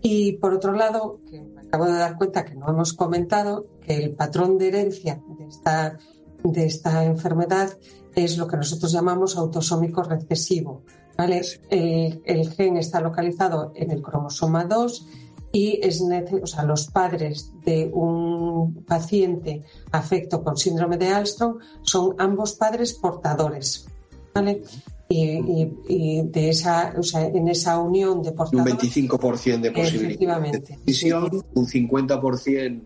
Y 0.00 0.34
por 0.34 0.54
otro 0.54 0.72
lado, 0.72 1.18
que 1.28 1.40
me 1.42 1.62
acabo 1.62 1.86
de 1.86 1.94
dar 1.94 2.16
cuenta 2.16 2.44
que 2.44 2.54
no 2.54 2.68
hemos 2.68 2.92
comentado, 2.92 3.66
que 3.84 3.96
el 3.96 4.14
patrón 4.14 4.56
de 4.56 4.68
herencia 4.68 5.20
de 5.36 5.46
esta, 5.46 5.98
de 6.44 6.64
esta 6.66 7.04
enfermedad 7.04 7.76
es 8.14 8.38
lo 8.38 8.46
que 8.46 8.56
nosotros 8.56 8.92
llamamos 8.92 9.36
autosómico 9.36 10.02
recesivo, 10.02 10.82
¿vale? 11.16 11.42
El, 11.70 12.22
el 12.24 12.50
gen 12.50 12.76
está 12.76 13.00
localizado 13.00 13.72
en 13.74 13.90
el 13.90 14.02
cromosoma 14.02 14.64
2 14.64 15.06
y 15.52 15.78
es 15.82 16.02
o 16.02 16.46
sea, 16.46 16.64
los 16.64 16.88
padres 16.88 17.52
de 17.64 17.88
un 17.92 18.82
paciente 18.84 19.62
afecto 19.92 20.42
con 20.42 20.56
síndrome 20.56 20.98
de 20.98 21.08
Alstrom 21.08 21.58
son 21.82 22.16
ambos 22.18 22.54
padres 22.54 22.94
portadores. 22.94 23.86
¿vale? 24.34 24.62
Y, 25.08 26.22
de 26.22 26.48
esa, 26.48 26.94
o 26.98 27.02
sea, 27.04 27.24
en 27.26 27.46
esa 27.46 27.78
unión 27.78 28.20
de 28.22 28.32
portadores. 28.32 28.74
Un 28.74 28.80
25% 28.80 29.60
de 29.60 29.70
posibilidad 29.70 30.40
de 30.40 31.42
un 31.54 31.66
50% 31.66 32.82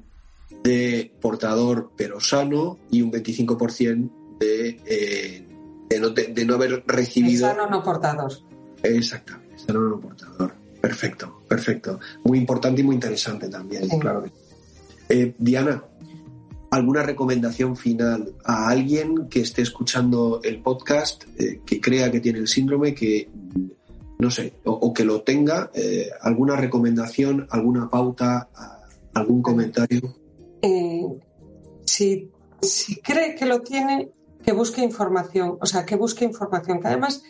de 0.62 1.12
portador 1.20 1.92
pero 1.96 2.20
sano 2.20 2.76
y 2.90 3.00
un 3.00 3.12
25% 3.12 4.10
de, 4.38 4.80
eh, 4.86 5.46
de, 5.88 6.00
no, 6.00 6.10
de, 6.10 6.44
no, 6.44 6.54
haber 6.54 6.84
recibido. 6.86 7.48
sano 7.48 7.68
no 7.68 7.82
portador. 7.82 8.32
Exactamente, 8.82 9.58
sano 9.58 9.80
no 9.80 10.00
portador. 10.00 10.54
Perfecto, 10.80 11.42
perfecto. 11.48 11.98
Muy 12.24 12.38
importante 12.38 12.80
y 12.80 12.84
muy 12.84 12.94
interesante 12.94 13.48
también, 13.48 13.88
claro. 13.98 14.24
Eh, 15.08 15.34
Diana, 15.38 15.82
¿alguna 16.70 17.02
recomendación 17.02 17.76
final 17.76 18.34
a 18.44 18.68
alguien 18.68 19.28
que 19.28 19.40
esté 19.40 19.62
escuchando 19.62 20.40
el 20.44 20.62
podcast, 20.62 21.24
eh, 21.38 21.60
que 21.66 21.80
crea 21.80 22.10
que 22.10 22.20
tiene 22.20 22.38
el 22.38 22.48
síndrome, 22.48 22.94
que 22.94 23.28
no 24.18 24.30
sé, 24.30 24.54
o, 24.64 24.92
que 24.92 25.04
lo 25.04 25.22
tenga, 25.22 25.70
eh, 25.74 26.10
alguna 26.20 26.56
recomendación, 26.56 27.46
alguna 27.50 27.88
pauta, 27.88 28.48
algún 29.14 29.42
comentario. 29.42 30.16
Si, 31.84 32.30
si 32.60 32.96
cree 32.96 33.36
que 33.36 33.46
lo 33.46 33.60
tiene, 33.60 34.10
que 34.48 34.54
busque 34.54 34.80
información, 34.80 35.58
o 35.60 35.66
sea, 35.66 35.84
que 35.84 35.94
busque 35.94 36.24
información, 36.24 36.80
que 36.80 36.88
además 36.88 37.22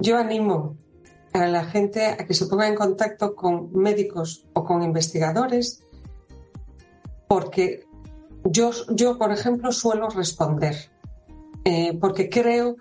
yo 0.00 0.16
animo 0.16 0.78
a 1.34 1.46
la 1.46 1.62
gente 1.66 2.06
a 2.06 2.16
que 2.16 2.32
se 2.32 2.46
ponga 2.46 2.66
en 2.66 2.74
contacto 2.74 3.34
con 3.34 3.70
médicos 3.74 4.46
o 4.54 4.64
con 4.64 4.82
investigadores, 4.82 5.84
porque 7.28 7.84
yo, 8.44 8.70
yo 8.88 9.18
por 9.18 9.30
ejemplo, 9.30 9.72
suelo 9.72 10.08
responder, 10.08 10.90
eh, 11.66 11.98
porque 12.00 12.30
creo 12.30 12.76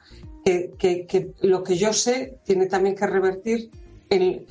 que, 0.45 1.33
lo 1.41 1.61
que 1.63 1.75
yo 1.75 1.91
sé 1.91 2.39
tiene 2.45 2.67
también 2.67 2.95
que 2.95 3.05
revertir 3.05 3.69
en, 4.09 4.45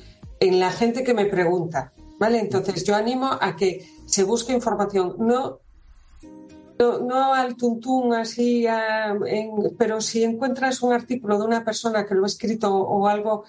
la 0.59 0.69
gente 0.69 1.03
que 1.03 1.15
me 1.15 1.25
pregunta. 1.25 1.91
¿Vale? 2.19 2.39
Entonces 2.39 2.83
yo 2.83 2.95
animo 2.95 3.31
a 3.41 3.55
que 3.55 3.89
se 4.05 4.23
busque 4.23 4.53
información, 4.53 5.15
no, 5.17 5.62
no, 7.01 7.33
al 7.33 7.55
tuntún 7.55 8.13
así, 8.13 8.65
pero 9.77 10.01
si 10.01 10.23
encuentras 10.23 10.81
un 10.81 10.93
artículo 10.93 11.37
de 11.39 11.45
una 11.45 11.63
persona 11.63 12.05
que 12.05 12.15
lo 12.15 12.23
ha 12.23 12.27
escrito 12.27 12.73
o 12.73 13.07
algo, 13.07 13.43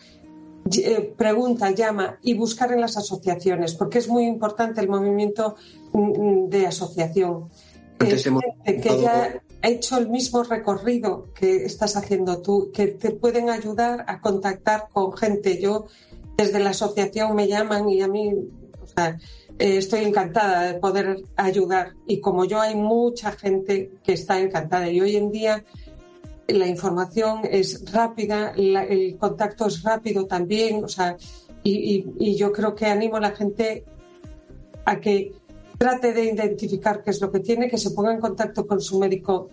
eh, 0.77 1.13
pregunta, 1.17 1.71
llama 1.73 2.19
y 2.23 2.35
buscar 2.35 2.73
en 2.73 2.81
las 2.81 2.97
asociaciones, 2.97 3.75
porque 3.75 3.99
es 3.99 4.09
muy 4.09 4.25
importante 4.25 4.81
el 4.81 4.89
movimiento 4.89 5.57
mm, 5.93 5.99
mm, 6.01 6.49
de 6.49 6.67
asociación. 6.67 7.51
Eh, 8.01 8.81
que 8.81 9.01
ya 9.01 9.41
ha 9.63 9.69
hecho 9.69 9.99
el 9.99 10.09
mismo 10.09 10.43
recorrido 10.43 11.29
que 11.35 11.65
estás 11.65 11.97
haciendo 11.97 12.43
tú, 12.43 12.71
que 12.73 12.89
te 12.89 13.11
pueden 13.11 13.51
ayudar 13.51 14.05
a 14.09 14.21
contactar 14.21 14.89
con 14.93 15.17
gente. 15.17 15.61
Yo 15.61 15.87
desde 16.37 16.61
la 16.61 16.71
asociación 16.71 17.35
me 17.35 17.47
llaman 17.47 17.89
y 17.89 18.03
a 18.03 18.09
mí 18.09 18.33
eh, 19.59 19.77
estoy 19.79 20.05
encantada 20.05 20.73
de 20.73 20.79
poder 20.79 21.23
ayudar. 21.37 21.95
Y 22.07 22.21
como 22.21 22.45
yo 22.45 22.61
hay 22.61 22.75
mucha 22.75 23.33
gente 23.33 23.93
que 24.03 24.13
está 24.13 24.41
encantada 24.41 24.89
y 24.91 25.01
hoy 25.01 25.17
en 25.17 25.31
día 25.31 25.65
la 26.47 26.67
información 26.67 27.41
es 27.51 27.91
rápida, 27.93 28.53
el 28.57 29.17
contacto 29.19 29.67
es 29.67 29.83
rápido 29.83 30.27
también, 30.27 30.85
o 30.85 30.89
sea, 30.89 31.17
y 31.63 32.37
yo 32.37 32.53
creo 32.53 32.75
que 32.75 32.85
animo 32.85 33.17
a 33.17 33.21
la 33.21 33.31
gente 33.31 33.85
a 34.85 35.01
que 35.01 35.33
trate 35.79 36.13
de 36.13 36.25
identificar 36.25 37.03
qué 37.03 37.11
es 37.11 37.21
lo 37.21 37.31
que 37.31 37.41
tiene, 37.41 37.69
que 37.69 37.79
se 37.79 37.91
ponga 37.91 38.13
en 38.13 38.21
contacto 38.21 38.67
con 38.67 38.81
su 38.81 38.99
médico 38.99 39.49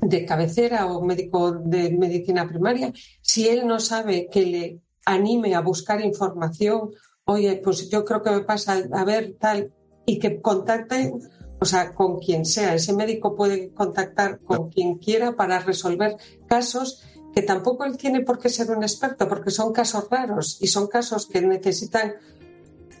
de 0.00 0.24
cabecera 0.24 0.86
o 0.86 1.02
médico 1.04 1.52
de 1.52 1.90
medicina 1.90 2.48
primaria. 2.48 2.92
Si 3.20 3.48
él 3.48 3.66
no 3.66 3.78
sabe 3.78 4.28
que 4.30 4.46
le 4.46 4.80
anime 5.04 5.54
a 5.54 5.60
buscar 5.60 6.00
información, 6.00 6.90
oye, 7.24 7.60
pues 7.62 7.88
yo 7.88 8.04
creo 8.04 8.22
que 8.22 8.30
me 8.30 8.40
pasa 8.40 8.82
a 8.92 9.04
ver 9.04 9.36
tal, 9.38 9.72
y 10.06 10.18
que 10.18 10.40
contacte, 10.40 11.12
o 11.60 11.64
sea, 11.64 11.94
con 11.94 12.18
quien 12.18 12.44
sea. 12.44 12.74
Ese 12.74 12.92
médico 12.92 13.34
puede 13.34 13.72
contactar 13.72 14.40
con 14.40 14.70
quien 14.70 14.98
quiera 14.98 15.36
para 15.36 15.60
resolver 15.60 16.16
casos 16.46 17.02
que 17.34 17.42
tampoco 17.42 17.84
él 17.84 17.96
tiene 17.96 18.20
por 18.20 18.38
qué 18.38 18.48
ser 18.48 18.70
un 18.70 18.82
experto, 18.82 19.28
porque 19.28 19.50
son 19.50 19.72
casos 19.72 20.08
raros 20.10 20.58
y 20.60 20.66
son 20.66 20.86
casos 20.88 21.26
que 21.26 21.40
necesitan 21.40 22.14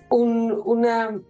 una 0.08 1.20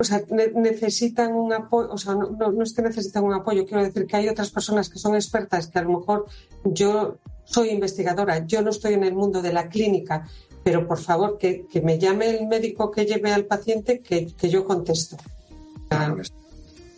o 0.00 0.04
sea, 0.04 0.22
necesitan 0.54 1.34
un 1.34 1.52
apoyo, 1.52 1.90
o 1.90 1.98
sea, 1.98 2.14
no, 2.14 2.30
no, 2.30 2.62
es 2.62 2.72
que 2.72 2.82
necesitan 2.82 3.24
un 3.24 3.34
apoyo, 3.34 3.66
quiero 3.66 3.82
decir 3.82 4.06
que 4.06 4.16
hay 4.16 4.28
otras 4.28 4.50
personas 4.50 4.88
que 4.88 4.98
son 4.98 5.16
expertas 5.16 5.66
que 5.66 5.78
a 5.80 5.82
lo 5.82 5.98
mejor 5.98 6.26
yo 6.64 7.18
soy 7.44 7.70
investigadora, 7.70 8.46
yo 8.46 8.62
no 8.62 8.70
estoy 8.70 8.94
en 8.94 9.02
el 9.02 9.14
mundo 9.14 9.42
de 9.42 9.52
la 9.52 9.68
clínica, 9.68 10.28
pero 10.68 10.86
por 10.86 10.98
favor 10.98 11.38
que, 11.38 11.66
me 11.82 11.98
llame 11.98 12.28
el 12.28 12.46
médico 12.46 12.90
que 12.90 13.06
lleve 13.06 13.32
al 13.32 13.46
paciente 13.46 14.00
que, 14.00 14.34
yo 14.50 14.66
contesto. 14.66 15.16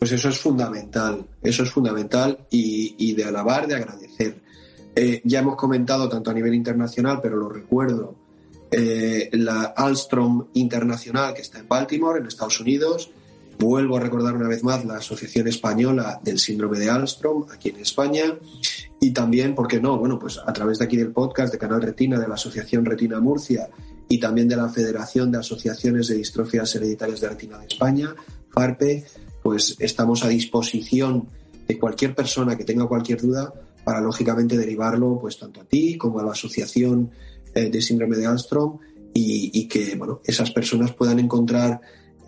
Pues 0.01 0.11
eso 0.11 0.29
es 0.29 0.39
fundamental, 0.39 1.25
eso 1.41 1.63
es 1.63 1.71
fundamental 1.71 2.37
y, 2.51 3.13
de 3.13 3.23
alabar, 3.23 3.69
de 3.69 3.77
agradecer. 3.77 4.43
Eh, 4.97 5.21
ya 5.23 5.39
hemos 5.39 5.55
comentado 5.55 6.09
tanto 6.09 6.33
a 6.33 6.35
nivel 6.35 6.53
internacional, 6.53 7.21
pero 7.23 7.37
lo 7.37 7.49
recuerdo, 7.49 8.17
eh, 8.73 9.31
la 9.35 9.67
Alstrom 9.67 10.49
Internacional, 10.55 11.33
que 11.33 11.43
está 11.43 11.61
en 11.61 11.69
Baltimore, 11.69 12.19
en 12.19 12.27
Estados 12.27 12.59
Unidos. 12.59 13.13
Vuelvo 13.61 13.99
a 13.99 14.01
recordar 14.01 14.35
una 14.35 14.49
vez 14.49 14.65
más 14.65 14.87
la 14.87 14.97
Asociación 14.97 15.47
Española 15.47 16.19
del 16.25 16.39
Síndrome 16.39 16.79
de 16.79 16.89
Alstrom, 16.89 17.45
aquí 17.53 17.69
en 17.69 17.77
España. 17.77 18.23
Y 18.99 19.11
también, 19.11 19.55
¿por 19.55 19.69
qué 19.69 19.79
no? 19.79 19.99
Bueno, 19.99 20.19
pues 20.19 20.39
a 20.39 20.51
través 20.51 20.79
de 20.79 20.87
aquí 20.87 20.97
del 20.97 21.13
podcast 21.13 21.53
de 21.53 21.59
Canal 21.59 21.83
Retina, 21.83 22.19
de 22.19 22.27
la 22.27 22.37
Asociación 22.37 22.87
Retina 22.87 23.21
Murcia 23.21 23.69
y 24.09 24.19
también 24.19 24.49
de 24.49 24.57
la 24.57 24.71
Federación 24.71 25.31
de 25.31 25.39
Asociaciones 25.39 26.09
de 26.09 26.17
Distrofias 26.17 26.75
Hereditarias 26.75 27.21
de 27.21 27.29
Retina 27.29 27.59
de 27.59 27.67
España, 27.67 28.15
FARPE, 28.49 29.05
pues 29.43 29.77
estamos 29.79 30.25
a 30.25 30.29
disposición 30.29 31.29
de 31.69 31.79
cualquier 31.79 32.15
persona 32.15 32.57
que 32.57 32.65
tenga 32.65 32.89
cualquier 32.89 33.21
duda 33.21 33.53
para 33.85 34.01
lógicamente 34.01 34.57
derivarlo 34.57 35.19
pues 35.21 35.39
tanto 35.39 35.61
a 35.61 35.65
ti 35.65 35.99
como 35.99 36.19
a 36.19 36.25
la 36.25 36.33
asociación 36.33 37.11
eh, 37.55 37.69
de 37.69 37.83
síndrome 37.83 38.17
de 38.17 38.25
Alstrom 38.25 38.79
y, 39.13 39.67
que 39.69 39.97
bueno, 39.97 40.21
esas 40.25 40.51
personas 40.51 40.93
puedan 40.93 41.19
encontrar 41.19 41.81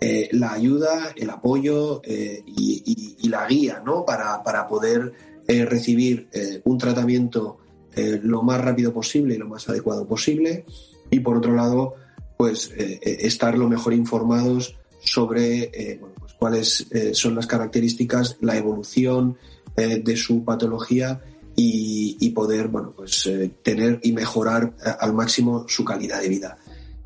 eh, 0.03 0.29
la 0.31 0.53
ayuda, 0.53 1.13
el 1.15 1.29
apoyo 1.29 2.01
eh, 2.03 2.43
y, 2.45 3.27
la 3.27 3.47
guía 3.47 3.81
¿no? 3.83 4.05
para, 4.05 4.43
para 4.43 4.67
poder 4.67 5.11
recibir 5.47 6.29
un 6.65 6.77
tratamiento 6.77 7.57
lo 7.95 8.43
más 8.43 8.61
rápido 8.61 8.93
posible 8.93 9.33
y 9.33 9.37
lo 9.39 9.47
más 9.47 9.67
adecuado 9.67 10.05
posible. 10.05 10.65
Y 11.09 11.19
por 11.21 11.37
otro 11.37 11.55
lado, 11.55 11.95
pues 12.37 12.71
estar 12.77 13.57
lo 13.57 13.67
mejor 13.67 13.93
informados 13.93 14.77
sobre 14.99 15.99
pues, 16.19 16.33
cuáles 16.33 16.87
son 17.13 17.33
las 17.33 17.47
características, 17.47 18.37
la 18.41 18.55
evolución 18.55 19.37
de 19.75 20.15
su 20.15 20.43
patología 20.43 21.21
y, 21.55 22.29
poder 22.31 22.67
bueno, 22.67 22.93
pues, 22.95 23.25
eh, 23.27 23.51
tener 23.61 23.99
y 24.03 24.11
mejorar 24.11 24.73
eh, 24.85 24.91
al 24.99 25.13
máximo 25.13 25.65
su 25.67 25.85
calidad 25.85 26.21
de 26.21 26.29
vida. 26.29 26.57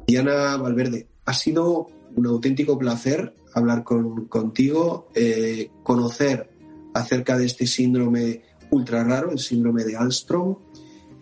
Diana 0.06 0.56
Valverde, 0.58 1.08
ha 1.26 1.34
sido 1.34 1.88
un 2.18 2.28
auténtico 2.28 2.78
placer 2.78 3.34
hablar 3.54 3.84
contigo, 3.84 5.08
eh, 5.16 5.72
conocer 5.84 6.50
acerca 6.94 7.38
de 7.38 7.46
este 7.46 7.66
síndrome 7.66 8.42
ultra 8.70 9.04
raro, 9.04 9.32
el 9.32 9.40
síndrome 9.40 9.84
de 9.84 9.96
Alstrom. 9.96 10.58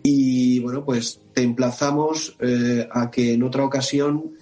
Y 0.02 0.58
bueno, 0.60 0.84
pues 0.84 1.20
te 1.32 1.42
emplazamos 1.42 2.36
a 2.92 3.10
que 3.10 3.34
en 3.34 3.42
otra 3.42 3.64
ocasión, 3.64 4.32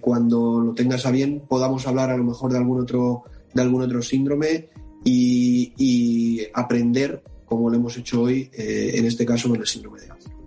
cuando 0.00 0.60
lo 0.60 0.74
tengas 0.74 1.06
a 1.06 1.10
bien, 1.10 1.42
podamos 1.48 1.86
hablar 1.86 2.10
a 2.10 2.16
lo 2.16 2.24
mejor 2.24 2.52
de 2.52 2.58
algún 2.58 2.80
otro, 2.82 3.24
de 3.54 3.62
algún 3.62 3.82
otro 3.82 4.02
síndrome 4.02 4.68
y, 5.04 6.42
aprender 6.54 7.22
como 7.44 7.68
lo 7.68 7.76
hemos 7.76 7.96
hecho 7.98 8.22
hoy, 8.22 8.50
eh, 8.52 8.92
en 8.94 9.04
este 9.04 9.26
caso 9.26 9.48
con 9.48 9.60
el 9.60 9.66
síndrome 9.66 10.00
de 10.00 10.10
Alzheimer. 10.10 10.42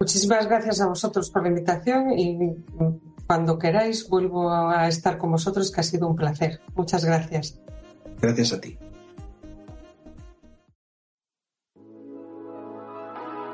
Muchísimas 0.00 0.46
gracias 0.46 0.80
a 0.80 0.88
vosotros 0.88 1.30
por 1.30 1.42
la 1.42 1.48
invitación 1.48 2.18
y 2.18 2.36
cuando 3.26 3.58
queráis 3.58 4.08
vuelvo 4.08 4.50
a 4.50 4.88
estar 4.88 5.18
con 5.18 5.30
vosotros, 5.30 5.70
que 5.70 5.80
ha 5.80 5.84
sido 5.84 6.08
un 6.08 6.16
placer. 6.16 6.60
Muchas 6.74 7.04
gracias. 7.04 7.58
Gracias 8.20 8.52
a 8.52 8.60
ti. 8.60 8.78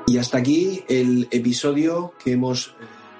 Y 0.07 0.17
hasta 0.17 0.39
aquí 0.39 0.83
el 0.89 1.29
episodio 1.31 2.13
que 2.21 2.33
hemos 2.33 2.67
eh, 2.67 2.71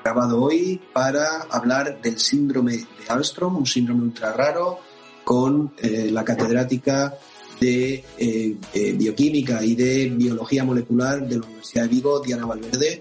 grabado 0.04 0.42
hoy 0.42 0.82
para 0.92 1.44
hablar 1.50 2.02
del 2.02 2.20
síndrome 2.20 2.74
de 2.74 2.86
Alstrom, 3.08 3.56
un 3.56 3.66
síndrome 3.66 4.04
ultra 4.04 4.34
raro, 4.34 4.80
con 5.24 5.74
eh, 5.78 6.10
la 6.12 6.26
catedrática 6.26 7.16
de 7.62 8.04
eh, 8.18 8.58
bioquímica 8.98 9.64
y 9.64 9.76
de 9.76 10.10
biología 10.10 10.66
molecular 10.66 11.26
de 11.26 11.38
la 11.38 11.46
Universidad 11.46 11.84
de 11.84 11.90
Vigo, 11.90 12.20
Diana 12.20 12.46
Valverde. 12.46 13.00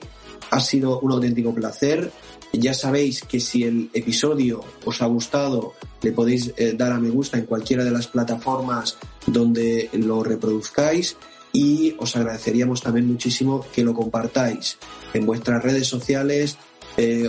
Ha 0.50 0.60
sido 0.60 1.00
un 1.00 1.10
auténtico 1.10 1.52
placer. 1.52 2.12
Ya 2.52 2.74
sabéis 2.74 3.22
que 3.22 3.38
si 3.40 3.64
el 3.64 3.90
episodio 3.92 4.64
os 4.84 5.02
ha 5.02 5.06
gustado, 5.06 5.74
le 6.02 6.12
podéis 6.12 6.52
eh, 6.56 6.74
dar 6.76 6.92
a 6.92 6.98
me 6.98 7.10
gusta 7.10 7.38
en 7.38 7.46
cualquiera 7.46 7.84
de 7.84 7.92
las 7.92 8.08
plataformas 8.08 8.98
donde 9.26 9.88
lo 9.92 10.24
reproduzcáis 10.24 11.16
y 11.52 11.94
os 11.98 12.16
agradeceríamos 12.16 12.82
también 12.82 13.06
muchísimo 13.06 13.64
que 13.72 13.84
lo 13.84 13.94
compartáis 13.94 14.78
en 15.14 15.26
vuestras 15.26 15.62
redes 15.62 15.86
sociales 15.86 16.58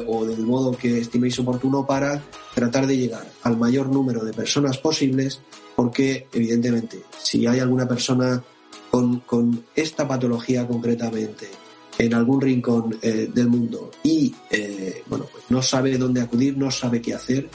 o 0.08 0.26
del 0.26 0.46
modo 0.46 0.76
que 0.76 1.00
estiméis 1.00 1.40
oportuno 1.40 1.86
para 1.86 2.22
tratar 2.54 2.88
de 2.88 2.98
llegar 2.98 3.26
al 3.44 3.58
mayor 3.58 3.88
número 3.88 4.26
de 4.26 4.34
personas 4.34 4.78
posibles 4.78 5.40
porque 5.76 6.28
evidentemente 6.34 7.04
si 7.22 7.48
hay 7.48 7.60
alguna 7.60 7.88
persona 7.88 8.44
con, 8.90 9.64
esta 9.76 10.08
patología 10.08 10.68
concretamente 10.68 11.50
en 11.98 12.14
algún 12.14 12.42
rincón 12.42 12.98
eh, 13.02 13.30
del 13.34 13.48
mundo 13.48 13.92
y 14.04 14.34
eh, 14.50 15.04
bueno, 15.08 15.26
pues 15.32 15.46
no 15.50 15.62
sabe 15.62 15.98
dónde 15.98 16.22
acudir, 16.22 16.58
no 16.58 16.72
sabe 16.72 17.02
qué 17.02 17.14
hacer, 17.14 17.50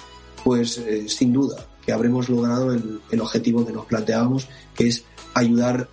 pues 0.44 0.78
eh, 0.78 1.08
sin 1.08 1.32
duda 1.32 1.66
que 1.84 1.92
habremos 1.92 2.28
logrado 2.28 2.72
el, 2.72 3.00
el, 3.10 3.20
objetivo 3.20 3.64
que 3.64 3.72
nos 3.72 3.86
planteábamos, 3.86 4.48
que 4.74 4.88
es 4.88 5.04
ayudar 5.34 5.88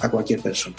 a 0.00 0.10
cualquier 0.10 0.40
persona. 0.42 0.74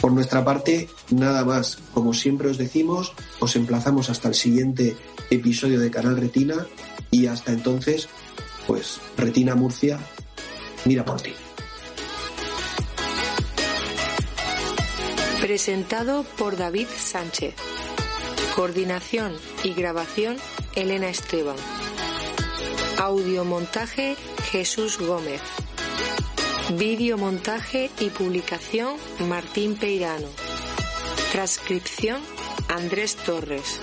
Por 0.00 0.10
nuestra 0.10 0.44
parte, 0.44 0.88
nada 1.10 1.44
más. 1.44 1.78
Como 1.94 2.12
siempre 2.12 2.48
os 2.48 2.58
decimos, 2.58 3.12
os 3.38 3.54
emplazamos 3.54 4.10
hasta 4.10 4.28
el 4.28 4.34
siguiente 4.34 4.96
episodio 5.30 5.78
de 5.78 5.90
Canal 5.90 6.16
Retina 6.16 6.66
y 7.12 7.26
hasta 7.26 7.52
entonces, 7.52 8.08
pues 8.66 9.00
Retina 9.16 9.54
Murcia, 9.54 10.00
mira 10.84 11.04
por 11.04 11.20
ti. 11.20 11.32
Presentado 15.46 16.24
por 16.36 16.56
David 16.56 16.88
Sánchez. 16.88 17.54
Coordinación 18.56 19.32
y 19.62 19.74
grabación 19.74 20.38
Elena 20.74 21.08
Esteban. 21.08 21.54
Audiomontaje 22.98 24.16
Jesús 24.50 24.98
Gómez. 24.98 25.40
Videomontaje 26.76 27.92
y 28.00 28.10
publicación 28.10 28.96
Martín 29.28 29.76
Peirano. 29.76 30.26
Transcripción 31.30 32.20
Andrés 32.66 33.14
Torres. 33.14 33.80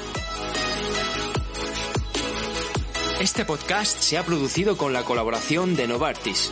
Este 3.22 3.46
podcast 3.46 4.02
se 4.02 4.18
ha 4.18 4.26
producido 4.26 4.76
con 4.76 4.92
la 4.92 5.06
colaboración 5.06 5.78
de 5.78 5.88
Novartis. 5.88 6.52